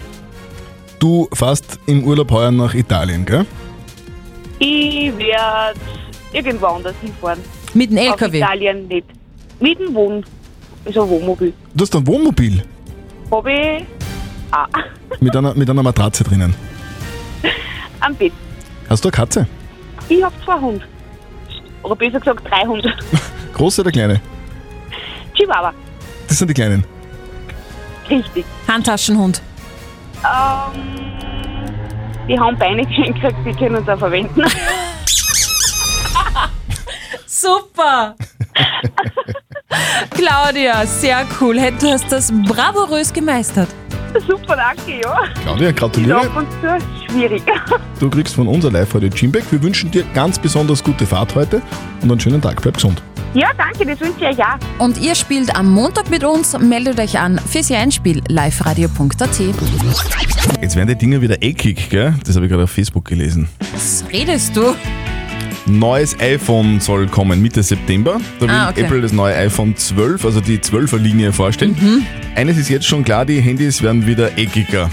Du 0.99 1.29
fährst 1.35 1.79
im 1.87 2.05
Urlaub 2.05 2.31
heuer 2.31 2.51
nach 2.51 2.73
Italien, 2.73 3.27
gell? 3.27 3.45
Ich 4.59 5.17
werde 5.19 5.79
irgendwo 6.33 6.67
anders 6.67 6.95
hinfahren. 7.03 7.41
Mit 7.75 7.91
dem 7.91 7.99
Auf 7.99 8.05
LKW? 8.21 8.39
Italien 8.39 8.89
nicht. 8.89 9.07
Mit 9.61 9.79
dem 9.79 9.95
Wohn. 9.95 10.25
Also 10.85 11.09
Wohnmobil. 11.09 11.53
Du 11.75 11.83
hast 11.83 11.95
ein 11.97 12.07
Wohnmobil 12.07 12.63
Hab 13.31 13.47
ich 13.47 13.87
ah, 14.51 14.67
mit 15.21 15.35
einer, 15.35 15.55
mit 15.55 15.71
einer 15.71 15.83
Matratze 15.83 16.25
drinnen. 16.25 16.55
am 18.01 18.15
Bett. 18.15 18.33
Hast 18.89 19.03
du 19.05 19.09
eine 19.09 19.17
Katze? 19.17 19.47
Ich 20.09 20.23
hab 20.23 20.33
zwei 20.45 20.61
Hunde. 20.61 20.85
Oder 21.83 21.97
besser 21.97 22.19
gesagt 22.21 22.47
drei 22.51 22.67
Hunde. 22.67 22.93
Große 23.55 23.81
oder 23.81 23.91
kleine? 23.91 24.21
Chihuahua. 25.35 25.73
Das 26.29 26.39
sind 26.39 26.49
die 26.49 26.55
kleinen. 26.55 26.85
Richtig. 28.11 28.45
Handtaschenhund. 28.69 29.41
Ähm, 30.25 30.83
die 32.29 32.39
haben 32.39 32.59
Beine 32.59 32.85
gekriegt, 32.87 33.19
die 33.47 33.53
können 33.53 33.77
uns 33.77 33.89
auch 33.89 33.99
verwenden. 33.99 34.43
Super! 37.27 38.17
Claudia, 40.11 40.87
sehr 40.87 41.25
cool. 41.41 41.59
Hey, 41.59 41.73
Du 41.81 41.89
hast 41.89 42.11
das 42.11 42.33
bravourös 42.47 43.13
gemeistert. 43.13 43.69
Super, 44.27 44.57
danke, 44.57 45.01
ja. 45.03 45.25
Claudia, 45.43 45.73
gratuliere. 45.73 46.21
ab 46.21 46.37
und 46.37 46.47
zu 46.61 46.87
schwierig. 47.11 47.43
Du 48.01 48.11
kriegst 48.11 48.35
von 48.35 48.47
uns 48.49 48.65
ein 48.67 48.73
Live-Radio 48.73 49.09
Gymback. 49.09 49.45
Wir 49.51 49.63
wünschen 49.63 49.91
dir 49.91 50.05
ganz 50.15 50.39
besonders 50.39 50.83
gute 50.83 51.07
Fahrt 51.07 51.35
heute 51.35 51.63
und 52.03 52.11
einen 52.11 52.21
schönen 52.21 52.43
Tag. 52.43 52.61
Bleib 52.61 52.75
gesund. 52.75 53.01
Ja, 53.33 53.49
danke, 53.57 53.87
das 53.87 54.01
wünsche 54.01 54.19
ich 54.21 54.27
euch 54.27 54.37
ja. 54.37 54.59
Und 54.79 54.99
ihr 55.01 55.15
spielt 55.15 55.55
am 55.57 55.73
Montag 55.73 56.11
mit 56.11 56.23
uns. 56.23 56.57
Meldet 56.59 57.01
euch 57.01 57.19
an 57.19 57.41
fürs 57.51 57.71
Einspiel 57.71 58.23
liveradio.at. 58.29 59.41
Jetzt 60.61 60.77
werden 60.77 60.89
die 60.89 60.97
Dinger 60.97 61.21
wieder 61.21 61.43
eckig, 61.43 61.89
gell? 61.89 62.15
Das 62.27 62.37
habe 62.37 62.47
ich 62.47 62.51
gerade 62.53 62.65
auf 62.65 62.71
Facebook 62.71 63.07
gelesen. 63.07 63.49
Was 63.73 64.05
redest 64.13 64.57
du? 64.57 64.75
Neues 65.67 66.19
iPhone 66.21 66.81
soll 66.81 67.07
kommen 67.07 67.41
Mitte 67.41 67.63
September. 67.63 68.21
Da 68.39 68.47
will 68.47 68.51
Ah, 68.51 68.71
okay. 68.71 68.83
Apple 68.83 69.01
das 69.01 69.13
neue 69.13 69.35
iPhone 69.35 69.75
12, 69.77 70.25
also 70.25 70.41
die 70.41 70.59
12er 70.59 70.99
Linie 70.99 71.33
vorstellen. 71.33 71.77
Mhm. 71.81 72.07
Eines 72.35 72.59
ist 72.59 72.69
jetzt 72.69 72.87
schon 72.87 73.03
klar, 73.05 73.25
die 73.25 73.41
Handys 73.41 73.83
werden 73.83 74.07
wieder 74.07 74.37
eckiger. 74.37 74.91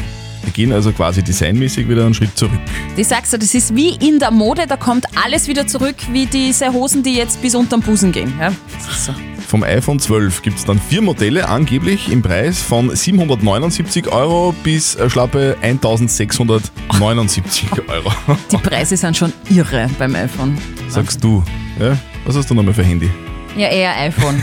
Die 0.47 0.51
gehen 0.51 0.71
also 0.71 0.91
quasi 0.91 1.21
designmäßig 1.21 1.87
wieder 1.87 2.05
einen 2.05 2.13
Schritt 2.13 2.35
zurück. 2.37 2.57
Ich 2.95 3.07
sag's 3.07 3.29
dir, 3.31 3.37
das 3.37 3.53
ist 3.53 3.75
wie 3.75 3.95
in 3.95 4.17
der 4.19 4.31
Mode, 4.31 4.65
da 4.67 4.77
kommt 4.77 5.05
alles 5.23 5.47
wieder 5.47 5.67
zurück, 5.67 5.95
wie 6.11 6.25
diese 6.25 6.71
Hosen, 6.73 7.03
die 7.03 7.15
jetzt 7.15 7.41
bis 7.41 7.53
unterm 7.53 7.81
Busen 7.81 8.11
gehen. 8.11 8.33
Ja? 8.39 8.51
Das 8.77 8.97
ist 8.97 9.05
so. 9.05 9.13
Vom 9.51 9.63
iPhone 9.63 9.99
12 9.99 10.41
gibt 10.43 10.59
es 10.59 10.63
dann 10.63 10.79
vier 10.79 11.01
Modelle, 11.01 11.49
angeblich 11.49 12.09
im 12.09 12.21
Preis 12.21 12.61
von 12.61 12.95
779 12.95 14.07
Euro 14.07 14.55
bis 14.63 14.95
äh, 14.95 15.09
schlappe 15.09 15.57
1679 15.61 17.69
Euro. 17.89 18.13
Die 18.49 18.55
Preise 18.55 18.95
sind 18.95 19.17
schon 19.17 19.33
irre 19.49 19.89
beim 19.99 20.15
iPhone. 20.15 20.57
Sagst 20.87 21.21
du. 21.21 21.43
Ja? 21.81 21.97
Was 22.23 22.37
hast 22.37 22.49
du 22.49 22.53
nochmal 22.53 22.73
für 22.73 22.83
Handy? 22.83 23.09
Ja, 23.57 23.67
eher 23.67 23.93
iPhone. 23.99 24.39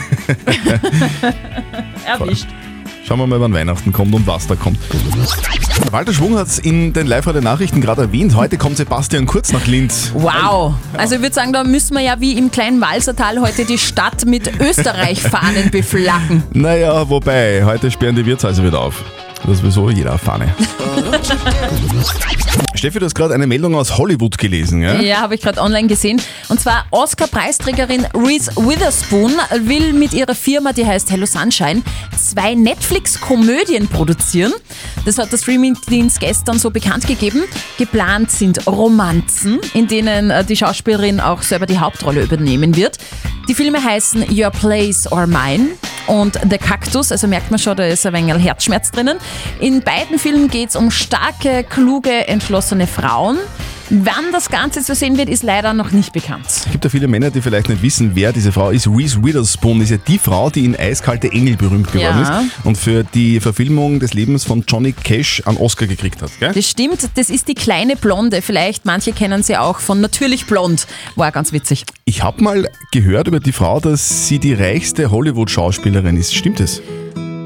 Erwischt. 2.04 2.48
Schauen 3.08 3.20
wir 3.20 3.26
mal, 3.26 3.40
wann 3.40 3.54
Weihnachten 3.54 3.90
kommt 3.90 4.14
und 4.14 4.26
was 4.26 4.46
da 4.48 4.54
kommt. 4.54 4.78
Walter 5.90 6.12
Schwung 6.12 6.36
hat 6.36 6.46
es 6.46 6.58
in 6.58 6.92
den 6.92 7.06
Live-Radio-Nachrichten 7.06 7.80
gerade 7.80 8.02
erwähnt. 8.02 8.36
Heute 8.36 8.58
kommt 8.58 8.76
Sebastian 8.76 9.24
Kurz 9.24 9.50
nach 9.50 9.66
Linz. 9.66 10.10
Wow. 10.12 10.74
Also 10.92 11.14
ich 11.14 11.22
würde 11.22 11.34
sagen, 11.34 11.54
da 11.54 11.64
müssen 11.64 11.94
wir 11.94 12.02
ja 12.02 12.20
wie 12.20 12.36
im 12.36 12.50
kleinen 12.50 12.82
Walsertal 12.82 13.40
heute 13.40 13.64
die 13.64 13.78
Stadt 13.78 14.26
mit 14.26 14.60
Österreich-Fahnen 14.60 15.70
beflaggen. 15.70 16.42
Naja, 16.52 17.08
wobei, 17.08 17.64
heute 17.64 17.90
sperren 17.90 18.14
die 18.14 18.26
Wirtshäuser 18.26 18.62
wieder 18.62 18.78
auf. 18.78 19.02
Das 19.42 19.52
ist 19.52 19.58
sowieso 19.60 19.90
jeder 19.90 20.10
eine 20.10 20.18
Fahne. 20.18 20.54
Steffi, 22.74 22.98
du 22.98 23.06
hast 23.06 23.14
gerade 23.14 23.34
eine 23.34 23.46
Meldung 23.46 23.74
aus 23.74 23.96
Hollywood 23.98 24.38
gelesen, 24.38 24.82
ja? 24.82 25.00
Ja, 25.00 25.20
habe 25.20 25.34
ich 25.34 25.40
gerade 25.40 25.60
online 25.60 25.88
gesehen. 25.88 26.20
Und 26.48 26.60
zwar 26.60 26.86
Oscar-Preisträgerin 26.90 28.06
Reese 28.14 28.54
Witherspoon 28.56 29.32
will 29.64 29.92
mit 29.92 30.12
ihrer 30.14 30.34
Firma, 30.34 30.72
die 30.72 30.86
heißt 30.86 31.10
Hello 31.10 31.26
Sunshine, 31.26 31.82
zwei 32.16 32.54
Netflix-Komödien 32.54 33.88
produzieren. 33.88 34.52
Das 35.04 35.18
hat 35.18 35.32
der 35.32 35.38
Streamingdienst 35.38 36.20
gestern 36.20 36.58
so 36.58 36.70
bekannt 36.70 37.06
gegeben. 37.06 37.44
Geplant 37.78 38.30
sind 38.30 38.66
Romanzen, 38.66 39.60
in 39.74 39.86
denen 39.86 40.30
äh, 40.30 40.44
die 40.44 40.56
Schauspielerin 40.56 41.20
auch 41.20 41.42
selber 41.42 41.66
die 41.66 41.78
Hauptrolle 41.78 42.22
übernehmen 42.22 42.76
wird. 42.76 42.98
Die 43.48 43.54
Filme 43.54 43.82
heißen 43.82 44.26
Your 44.30 44.50
Place 44.50 45.10
or 45.10 45.26
Mine 45.26 45.70
und 46.08 46.38
The 46.48 46.58
Cactus, 46.58 47.12
also 47.12 47.26
merkt 47.28 47.50
man 47.50 47.58
schon, 47.58 47.76
da 47.76 47.84
ist 47.84 48.04
ein 48.06 48.12
wenig 48.12 48.42
Herzschmerz 48.42 48.90
drinnen. 48.90 49.18
In 49.60 49.82
beiden 49.82 50.18
Filmen 50.18 50.48
geht 50.48 50.70
es 50.70 50.76
um 50.76 50.90
starke, 50.90 51.64
kluge, 51.64 52.26
entschlossene 52.26 52.86
Frauen. 52.86 53.38
Wann 53.90 54.32
das 54.32 54.50
Ganze 54.50 54.82
zu 54.82 54.94
sehen 54.94 55.16
wird, 55.16 55.30
ist 55.30 55.42
leider 55.42 55.72
noch 55.72 55.92
nicht 55.92 56.12
bekannt. 56.12 56.44
Es 56.46 56.70
gibt 56.70 56.84
ja 56.84 56.90
viele 56.90 57.08
Männer, 57.08 57.30
die 57.30 57.40
vielleicht 57.40 57.70
nicht 57.70 57.80
wissen, 57.82 58.10
wer 58.14 58.32
diese 58.32 58.52
Frau 58.52 58.68
ist. 58.70 58.86
Reese 58.86 59.24
Witherspoon 59.24 59.80
ist 59.80 59.90
ja 59.90 59.96
die 59.96 60.18
Frau, 60.18 60.50
die 60.50 60.66
in 60.66 60.76
Eiskalte 60.76 61.32
Engel 61.32 61.56
berühmt 61.56 61.90
geworden 61.90 62.20
Ja. 62.22 62.40
ist 62.40 62.50
und 62.64 62.76
für 62.76 63.02
die 63.02 63.40
Verfilmung 63.40 63.98
des 63.98 64.12
Lebens 64.12 64.44
von 64.44 64.62
Johnny 64.68 64.92
Cash 64.92 65.42
einen 65.46 65.56
Oscar 65.56 65.86
gekriegt 65.86 66.20
hat. 66.20 66.30
Gell? 66.38 66.52
Das 66.52 66.68
stimmt, 66.68 67.08
das 67.14 67.30
ist 67.30 67.48
die 67.48 67.54
kleine 67.54 67.96
Blonde. 67.96 68.42
Vielleicht 68.42 68.84
manche 68.84 69.12
kennen 69.12 69.42
sie 69.42 69.56
auch 69.56 69.78
von 69.80 70.00
Natürlich 70.02 70.44
Blond. 70.46 70.86
War 71.16 71.32
ganz 71.32 71.52
witzig. 71.52 71.84
Ich 72.04 72.22
habe 72.22 72.42
mal 72.42 72.68
gehört 72.92 73.26
über 73.28 73.40
die 73.40 73.52
Frau, 73.52 73.80
dass 73.80 74.26
sie 74.28 74.38
die 74.38 74.52
reichste 74.52 75.10
Hollywood-Schauspielerin 75.10 76.16
ist. 76.16 76.34
Stimmt 76.34 76.60
es? 76.60 76.82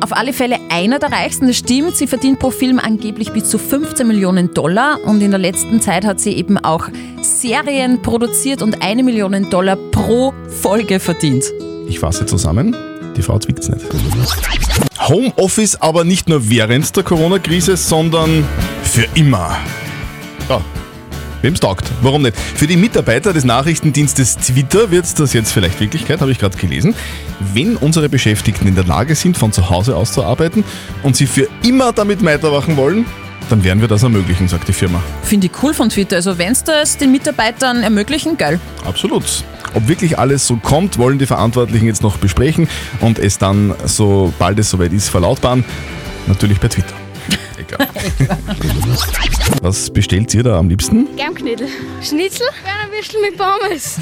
Auf 0.03 0.13
alle 0.17 0.33
Fälle 0.33 0.59
einer 0.69 0.99
der 0.99 1.13
reichsten, 1.13 1.47
das 1.47 1.59
stimmt. 1.59 1.97
Sie 1.97 2.09
verdient 2.09 2.41
pro 2.41 2.51
Film 2.51 2.81
angeblich 2.81 3.33
bis 3.33 3.49
zu 3.49 3.57
15 3.57 4.05
Millionen 4.05 4.53
Dollar 4.53 4.99
und 5.05 5.23
in 5.23 5.31
der 5.31 5.39
letzten 5.39 5.81
Zeit 5.81 6.05
hat 6.05 6.19
sie 6.19 6.33
eben 6.33 6.59
auch 6.59 6.89
Serien 7.21 8.03
produziert 8.03 8.63
und 8.63 8.83
eine 8.83 9.05
Million 9.05 9.49
Dollar 9.49 9.77
pro 9.77 10.35
Folge 10.49 10.99
verdient. 10.99 11.45
Ich 11.87 12.01
fasse 12.01 12.27
zusammen. 12.27 12.75
Die 13.17 13.23
Frau 13.23 13.39
zwickt's 13.39 13.69
nicht. 13.69 13.87
Homeoffice 15.09 15.81
aber 15.81 16.03
nicht 16.03 16.29
nur 16.29 16.51
während 16.51 16.97
der 16.97 17.05
Corona-Krise, 17.05 17.77
sondern 17.77 18.45
für 18.83 19.07
immer. 19.15 19.57
Ja, 20.49 20.61
wem's 21.43 21.61
taugt. 21.61 21.91
Warum 22.01 22.23
nicht? 22.23 22.37
Für 22.37 22.67
die 22.67 22.77
Mitarbeiter 22.77 23.33
des 23.33 23.45
Nachrichtendienstes 23.45 24.37
Twitter 24.39 24.91
wird 24.91 25.19
das 25.19 25.33
jetzt 25.33 25.53
vielleicht 25.53 25.81
Wirklichkeit, 25.81 26.21
habe 26.21 26.33
ich 26.33 26.39
gerade 26.39 26.57
gelesen. 26.57 26.95
Wenn 27.53 27.77
unsere 27.77 28.09
Beschäftigten 28.09 28.67
in 28.67 28.75
der 28.75 28.85
Lage 28.85 29.15
sind, 29.15 29.37
von 29.37 29.53
zu 29.53 29.69
Hause 29.69 29.97
aus 29.97 30.13
zu 30.13 30.25
arbeiten 30.25 30.65
und 31.03 31.17
sie 31.17 31.27
für 31.27 31.49
immer 31.65 31.93
damit 31.93 32.25
weitermachen 32.25 32.77
wollen, 32.77 33.05
dann 33.51 33.65
werden 33.65 33.81
wir 33.81 33.89
das 33.89 34.03
ermöglichen, 34.03 34.49
sagt 34.49 34.69
die 34.69 34.73
Firma. 34.73 35.03
Finde 35.23 35.49
ich 35.49 35.63
cool 35.63 35.75
von 35.75 35.89
Twitter. 35.89 36.17
Also 36.17 36.39
wenn 36.39 36.53
es 36.53 36.65
das 36.65 36.97
den 36.97 37.13
Mitarbeitern 37.13 37.83
ermöglichen, 37.83 38.39
geil. 38.39 38.61
Absolut. 38.85 39.25
Ob 39.75 39.89
wirklich 39.89 40.19
alles 40.19 40.47
so 40.47 40.57
kommt, 40.57 40.99
wollen 40.99 41.19
die 41.19 41.27
Verantwortlichen 41.27 41.87
jetzt 41.87 42.03
noch 42.03 42.19
besprechen 42.19 42.69
und 43.01 43.19
es 43.19 43.39
dann, 43.39 43.75
sobald 43.85 44.59
es 44.59 44.71
soweit 44.71 44.93
ist, 44.93 45.09
verlautbaren. 45.09 45.65
Natürlich 46.27 46.61
per 46.61 46.71
Twitter. 46.71 46.95
Egal. 47.69 47.89
Was 49.63 49.91
bestellt 49.91 50.35
ihr 50.35 50.43
da 50.43 50.59
am 50.59 50.69
liebsten? 50.69 51.07
Germknödel. 51.17 51.69
Schnitzel? 52.03 52.47
Bernerwürstel 52.65 53.21
mit 53.21 53.37
Pommes. 53.39 53.99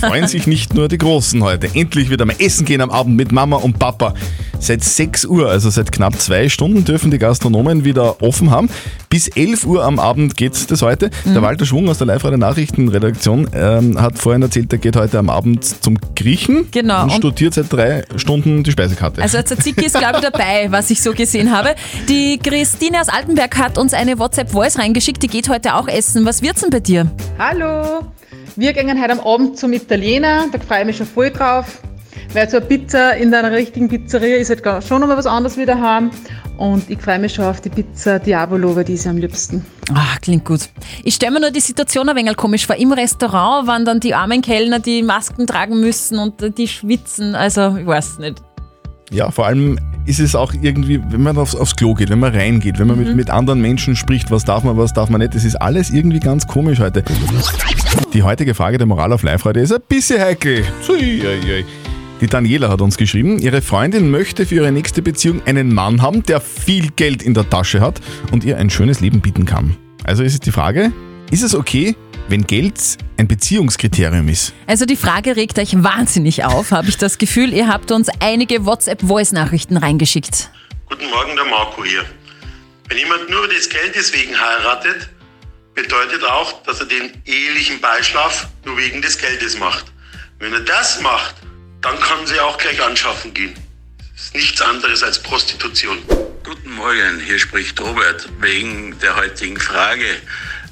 Freuen 0.00 0.28
sich 0.28 0.46
nicht 0.46 0.74
nur 0.74 0.88
die 0.88 0.98
Großen 0.98 1.42
heute. 1.42 1.68
Endlich 1.74 2.10
wieder 2.10 2.24
mal 2.24 2.36
essen 2.38 2.64
gehen 2.64 2.80
am 2.80 2.90
Abend 2.90 3.16
mit 3.16 3.32
Mama 3.32 3.56
und 3.56 3.78
Papa. 3.78 4.14
Seit 4.60 4.84
6 4.84 5.24
Uhr, 5.24 5.48
also 5.50 5.70
seit 5.70 5.90
knapp 5.90 6.14
zwei 6.20 6.48
Stunden, 6.48 6.84
dürfen 6.84 7.10
die 7.10 7.18
Gastronomen 7.18 7.84
wieder 7.84 8.22
offen 8.22 8.52
haben. 8.52 8.70
Bis 9.10 9.26
11 9.26 9.66
Uhr 9.66 9.84
am 9.84 9.98
Abend 9.98 10.36
geht 10.36 10.70
das 10.70 10.82
heute. 10.82 11.10
Der 11.24 11.42
Walter 11.42 11.66
Schwung 11.66 11.88
aus 11.88 11.98
der 11.98 12.06
Live-Radio 12.06 12.38
Nachrichtenredaktion 12.38 13.48
ähm, 13.54 14.00
hat 14.00 14.18
vorhin 14.18 14.40
erzählt, 14.42 14.72
er 14.72 14.78
geht 14.78 14.94
heute 14.94 15.18
am 15.18 15.30
Abend 15.30 15.64
zum 15.64 15.98
Griechen 16.14 16.68
Genau, 16.70 17.02
und 17.02 17.10
und- 17.10 17.16
studiert 17.18 17.54
seit 17.54 17.72
drei 17.72 18.04
Stunden 18.14 18.62
die 18.62 18.70
Speisekarte. 18.70 19.20
Also 19.20 19.42
Tzatziki 19.42 19.84
ist, 19.86 19.98
glaube 19.98 20.18
ich, 20.18 20.22
dabei, 20.30 20.68
was 20.70 20.90
ich 20.90 21.02
so 21.02 21.12
gesehen 21.12 21.50
habe. 21.50 21.74
Die 22.08 22.38
Christine 22.38 22.91
aus 23.00 23.08
Altenberg 23.08 23.56
hat 23.56 23.78
uns 23.78 23.94
eine 23.94 24.18
WhatsApp-Voice 24.18 24.78
reingeschickt, 24.78 25.22
die 25.22 25.28
geht 25.28 25.48
heute 25.48 25.74
auch 25.74 25.88
essen. 25.88 26.26
Was 26.26 26.42
wird's 26.42 26.60
denn 26.60 26.70
bei 26.70 26.80
dir? 26.80 27.10
Hallo! 27.38 28.06
Wir 28.56 28.72
gehen 28.72 29.00
heute 29.00 29.12
am 29.12 29.20
Abend 29.20 29.58
zum 29.58 29.72
Italiener, 29.72 30.46
da 30.52 30.58
freue 30.58 30.80
ich 30.80 30.86
mich 30.86 30.96
schon 30.98 31.06
voll 31.06 31.30
drauf. 31.30 31.80
Weil 32.34 32.48
so 32.48 32.58
eine 32.58 32.66
Pizza 32.66 33.16
in 33.16 33.32
einer 33.34 33.52
richtigen 33.52 33.88
Pizzeria 33.88 34.36
ist 34.36 34.50
halt 34.50 34.84
schon 34.84 35.00
nochmal 35.00 35.16
was 35.16 35.26
anderes 35.26 35.56
wie 35.56 35.66
daheim. 35.66 36.10
Und 36.58 36.88
ich 36.88 37.00
freue 37.00 37.18
mich 37.18 37.34
schon 37.34 37.44
auf 37.46 37.60
die 37.60 37.70
Pizza 37.70 38.18
Diavolo, 38.18 38.76
weil 38.76 38.84
die 38.84 38.94
ist 38.94 39.06
am 39.06 39.16
liebsten. 39.16 39.64
Ah, 39.92 40.16
klingt 40.20 40.44
gut. 40.44 40.68
Ich 41.02 41.14
stelle 41.14 41.32
mir 41.32 41.40
nur 41.40 41.50
die 41.50 41.60
Situation 41.60 42.08
ein 42.08 42.16
wenig 42.16 42.36
komisch 42.36 42.66
vor. 42.66 42.76
Im 42.76 42.92
Restaurant, 42.92 43.66
wann 43.66 43.84
dann 43.84 44.00
die 44.00 44.14
armen 44.14 44.42
Kellner 44.42 44.78
die 44.78 45.02
Masken 45.02 45.46
tragen 45.46 45.80
müssen 45.80 46.18
und 46.18 46.58
die 46.58 46.68
schwitzen. 46.68 47.34
Also, 47.34 47.76
ich 47.76 47.86
weiß 47.86 48.18
nicht. 48.18 48.42
Ja, 49.12 49.30
vor 49.30 49.46
allem 49.46 49.78
ist 50.06 50.20
es 50.20 50.34
auch 50.34 50.54
irgendwie, 50.60 51.00
wenn 51.10 51.22
man 51.22 51.36
aufs, 51.36 51.54
aufs 51.54 51.76
Klo 51.76 51.94
geht, 51.94 52.08
wenn 52.08 52.18
man 52.18 52.34
reingeht, 52.34 52.78
wenn 52.78 52.88
man 52.88 52.98
mit, 52.98 53.14
mit 53.14 53.30
anderen 53.30 53.60
Menschen 53.60 53.94
spricht, 53.94 54.30
was 54.30 54.44
darf 54.44 54.64
man, 54.64 54.76
was 54.78 54.94
darf 54.94 55.10
man 55.10 55.20
nicht, 55.20 55.34
das 55.34 55.44
ist 55.44 55.56
alles 55.56 55.90
irgendwie 55.90 56.18
ganz 56.18 56.46
komisch 56.46 56.80
heute. 56.80 57.04
Die 58.14 58.22
heutige 58.22 58.54
Frage 58.54 58.78
der 58.78 58.86
Moral 58.86 59.12
auf 59.12 59.22
Live-Radio 59.22 59.62
ist 59.62 59.72
ein 59.72 59.82
bisschen 59.86 60.20
heikel. 60.20 60.64
Die 62.22 62.26
Daniela 62.26 62.68
hat 62.70 62.80
uns 62.80 62.96
geschrieben, 62.96 63.38
ihre 63.38 63.60
Freundin 63.60 64.10
möchte 64.10 64.46
für 64.46 64.54
ihre 64.54 64.72
nächste 64.72 65.02
Beziehung 65.02 65.42
einen 65.44 65.74
Mann 65.74 66.00
haben, 66.00 66.22
der 66.22 66.40
viel 66.40 66.88
Geld 66.96 67.22
in 67.22 67.34
der 67.34 67.48
Tasche 67.50 67.80
hat 67.80 68.00
und 68.30 68.44
ihr 68.44 68.56
ein 68.56 68.70
schönes 68.70 69.00
Leben 69.00 69.20
bieten 69.20 69.44
kann. 69.44 69.76
Also 70.04 70.22
ist 70.22 70.34
es 70.34 70.40
die 70.40 70.52
Frage, 70.52 70.90
ist 71.30 71.42
es 71.42 71.54
okay, 71.54 71.96
wenn 72.32 72.46
Geld 72.46 72.96
ein 73.18 73.28
Beziehungskriterium 73.28 74.26
ist? 74.28 74.54
Also 74.66 74.86
die 74.86 74.96
Frage 74.96 75.36
regt 75.36 75.58
euch 75.58 75.74
wahnsinnig 75.74 76.44
auf, 76.44 76.70
habe 76.70 76.88
ich 76.88 76.96
das 76.96 77.18
Gefühl. 77.18 77.52
Ihr 77.52 77.68
habt 77.68 77.90
uns 77.90 78.08
einige 78.20 78.64
WhatsApp-Voice-Nachrichten 78.64 79.76
reingeschickt. 79.76 80.48
Guten 80.86 81.10
Morgen, 81.10 81.36
der 81.36 81.44
Marco 81.44 81.84
hier. 81.84 82.06
Wenn 82.88 82.96
jemand 82.96 83.28
nur 83.28 83.46
des 83.48 83.68
Geldes 83.68 84.14
wegen 84.14 84.34
heiratet, 84.40 85.10
bedeutet 85.74 86.24
auch, 86.24 86.62
dass 86.62 86.80
er 86.80 86.86
den 86.86 87.12
ehelichen 87.26 87.78
Beischlaf 87.82 88.48
nur 88.64 88.78
wegen 88.78 89.02
des 89.02 89.18
Geldes 89.18 89.58
macht. 89.58 89.92
Wenn 90.38 90.54
er 90.54 90.60
das 90.60 91.02
macht, 91.02 91.34
dann 91.82 92.00
kann 92.00 92.26
sie 92.26 92.40
auch 92.40 92.56
gleich 92.56 92.82
anschaffen 92.82 93.34
gehen. 93.34 93.52
Das 94.14 94.24
ist 94.24 94.34
nichts 94.34 94.62
anderes 94.62 95.02
als 95.02 95.22
Prostitution. 95.22 95.98
Guten 96.44 96.72
Morgen, 96.72 97.20
hier 97.20 97.38
spricht 97.38 97.78
Robert 97.78 98.26
wegen 98.40 98.98
der 99.00 99.16
heutigen 99.16 99.58
Frage. 99.58 100.16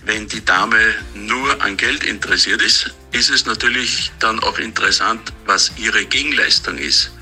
Wenn 0.05 0.27
die 0.29 0.45
Dame 0.45 0.79
nur 1.15 1.63
an 1.63 1.77
Geld 1.77 2.05
interessiert 2.05 2.63
ist, 2.63 2.95
ist 3.13 3.31
es 3.31 3.45
natürlich 3.45 4.11
dann 4.19 4.41
auch 4.41 4.59
interessant, 4.59 5.33
was 5.47 5.73
ihre 5.77 6.05
Gegenleistung 6.05 6.79
ist. 6.79 7.13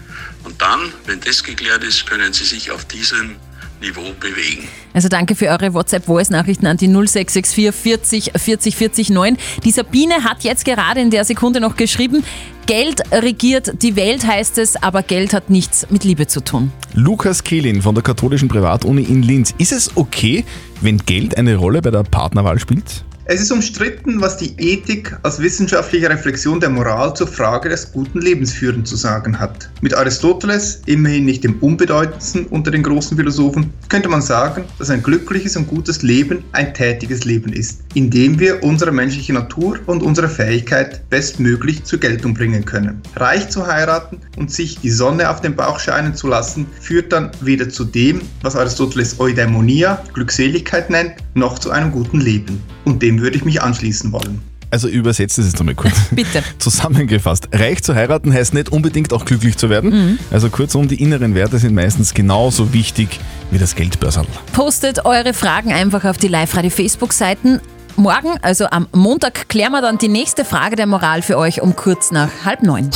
Und 0.44 0.60
dann, 0.62 0.92
wenn 1.06 1.20
das 1.20 1.42
geklärt 1.42 1.82
ist, 1.82 2.06
können 2.06 2.32
Sie 2.32 2.44
sich 2.44 2.70
auf 2.70 2.84
diesem 2.84 3.36
Niveau 3.80 4.12
bewegen. 4.20 4.68
Also 4.94 5.08
danke 5.08 5.34
für 5.34 5.48
eure 5.48 5.74
WhatsApp-Voice-Nachrichten 5.74 6.66
an 6.66 6.76
die 6.76 6.88
0664 6.88 7.72
40 7.72 8.32
40 8.36 8.76
40 8.76 9.10
9. 9.10 9.36
Die 9.64 9.70
Sabine 9.70 10.24
hat 10.24 10.44
jetzt 10.44 10.64
gerade 10.64 11.00
in 11.00 11.10
der 11.10 11.24
Sekunde 11.24 11.60
noch 11.60 11.76
geschrieben, 11.76 12.24
Geld 12.68 13.00
regiert 13.10 13.82
die 13.82 13.96
Welt 13.96 14.26
heißt 14.26 14.58
es, 14.58 14.76
aber 14.76 15.02
Geld 15.02 15.32
hat 15.32 15.48
nichts 15.48 15.86
mit 15.88 16.04
Liebe 16.04 16.26
zu 16.26 16.44
tun. 16.44 16.70
Lukas 16.92 17.42
Kehlin 17.42 17.80
von 17.80 17.94
der 17.94 18.04
katholischen 18.04 18.48
Privatuni 18.48 19.04
in 19.04 19.22
Linz. 19.22 19.54
Ist 19.56 19.72
es 19.72 19.96
okay, 19.96 20.44
wenn 20.82 20.98
Geld 20.98 21.38
eine 21.38 21.56
Rolle 21.56 21.80
bei 21.80 21.90
der 21.90 22.02
Partnerwahl 22.02 22.58
spielt? 22.58 23.06
Es 23.30 23.42
ist 23.42 23.52
umstritten, 23.52 24.22
was 24.22 24.38
die 24.38 24.54
Ethik 24.56 25.14
als 25.22 25.38
wissenschaftliche 25.38 26.08
Reflexion 26.08 26.60
der 26.60 26.70
Moral 26.70 27.12
zur 27.14 27.26
Frage 27.26 27.68
des 27.68 27.92
guten 27.92 28.22
Lebensführens 28.22 28.88
zu 28.88 28.96
sagen 28.96 29.38
hat. 29.38 29.68
Mit 29.82 29.92
Aristoteles, 29.92 30.80
immerhin 30.86 31.26
nicht 31.26 31.44
dem 31.44 31.58
unbedeutendsten 31.60 32.46
unter 32.46 32.70
den 32.70 32.82
großen 32.82 33.18
Philosophen, 33.18 33.70
könnte 33.90 34.08
man 34.08 34.22
sagen, 34.22 34.64
dass 34.78 34.88
ein 34.88 35.02
glückliches 35.02 35.58
und 35.58 35.68
gutes 35.68 36.00
Leben 36.00 36.42
ein 36.52 36.72
tätiges 36.72 37.26
Leben 37.26 37.52
ist, 37.52 37.82
in 37.92 38.08
dem 38.10 38.40
wir 38.40 38.62
unsere 38.62 38.92
menschliche 38.92 39.34
Natur 39.34 39.78
und 39.84 40.02
unsere 40.02 40.30
Fähigkeit 40.30 41.06
bestmöglich 41.10 41.84
zur 41.84 42.00
Geltung 42.00 42.32
bringen 42.32 42.64
können. 42.64 43.02
Reich 43.14 43.50
zu 43.50 43.66
heiraten 43.66 44.22
und 44.38 44.50
sich 44.50 44.78
die 44.80 44.88
Sonne 44.88 45.28
auf 45.28 45.42
den 45.42 45.54
Bauch 45.54 45.80
scheinen 45.80 46.14
zu 46.14 46.28
lassen, 46.28 46.66
führt 46.80 47.12
dann 47.12 47.30
weder 47.42 47.68
zu 47.68 47.84
dem, 47.84 48.22
was 48.40 48.56
Aristoteles 48.56 49.20
Eudaimonia, 49.20 50.02
Glückseligkeit 50.14 50.88
nennt, 50.88 51.12
noch 51.34 51.58
zu 51.58 51.70
einem 51.70 51.92
guten 51.92 52.22
Leben. 52.22 52.62
Und 52.86 53.02
dem 53.02 53.17
würde 53.20 53.36
ich 53.36 53.44
mich 53.44 53.62
anschließen 53.62 54.12
wollen. 54.12 54.40
Also 54.70 54.88
übersetzt 54.88 55.38
es 55.38 55.46
jetzt 55.46 55.60
einmal 55.60 55.74
kurz. 55.74 55.94
Bitte. 56.10 56.42
Zusammengefasst. 56.58 57.48
Reich 57.52 57.82
zu 57.82 57.94
heiraten 57.94 58.32
heißt 58.32 58.52
nicht 58.54 58.70
unbedingt 58.70 59.12
auch 59.12 59.24
glücklich 59.24 59.56
zu 59.56 59.70
werden. 59.70 59.90
Mhm. 59.90 60.18
Also 60.30 60.50
kurzum, 60.50 60.88
die 60.88 61.02
inneren 61.02 61.34
Werte 61.34 61.58
sind 61.58 61.74
meistens 61.74 62.12
genauso 62.12 62.72
wichtig 62.72 63.18
wie 63.50 63.58
das 63.58 63.74
Geldbörsal. 63.74 64.26
Postet 64.52 65.06
eure 65.06 65.32
Fragen 65.32 65.72
einfach 65.72 66.04
auf 66.04 66.18
die 66.18 66.28
Live-Radio-Facebook-Seiten. 66.28 67.60
Morgen, 67.96 68.38
also 68.42 68.66
am 68.66 68.86
Montag, 68.92 69.48
klären 69.48 69.72
wir 69.72 69.80
dann 69.80 69.98
die 69.98 70.08
nächste 70.08 70.44
Frage 70.44 70.76
der 70.76 70.86
Moral 70.86 71.22
für 71.22 71.36
euch 71.36 71.62
um 71.62 71.74
kurz 71.74 72.10
nach 72.12 72.28
halb 72.44 72.62
neun. 72.62 72.90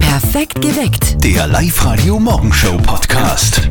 Perfekt 0.00 0.60
geweckt. 0.60 1.22
Der 1.22 1.46
Live-Radio 1.46 2.18
Morgenshow 2.18 2.76
Podcast. 2.78 3.68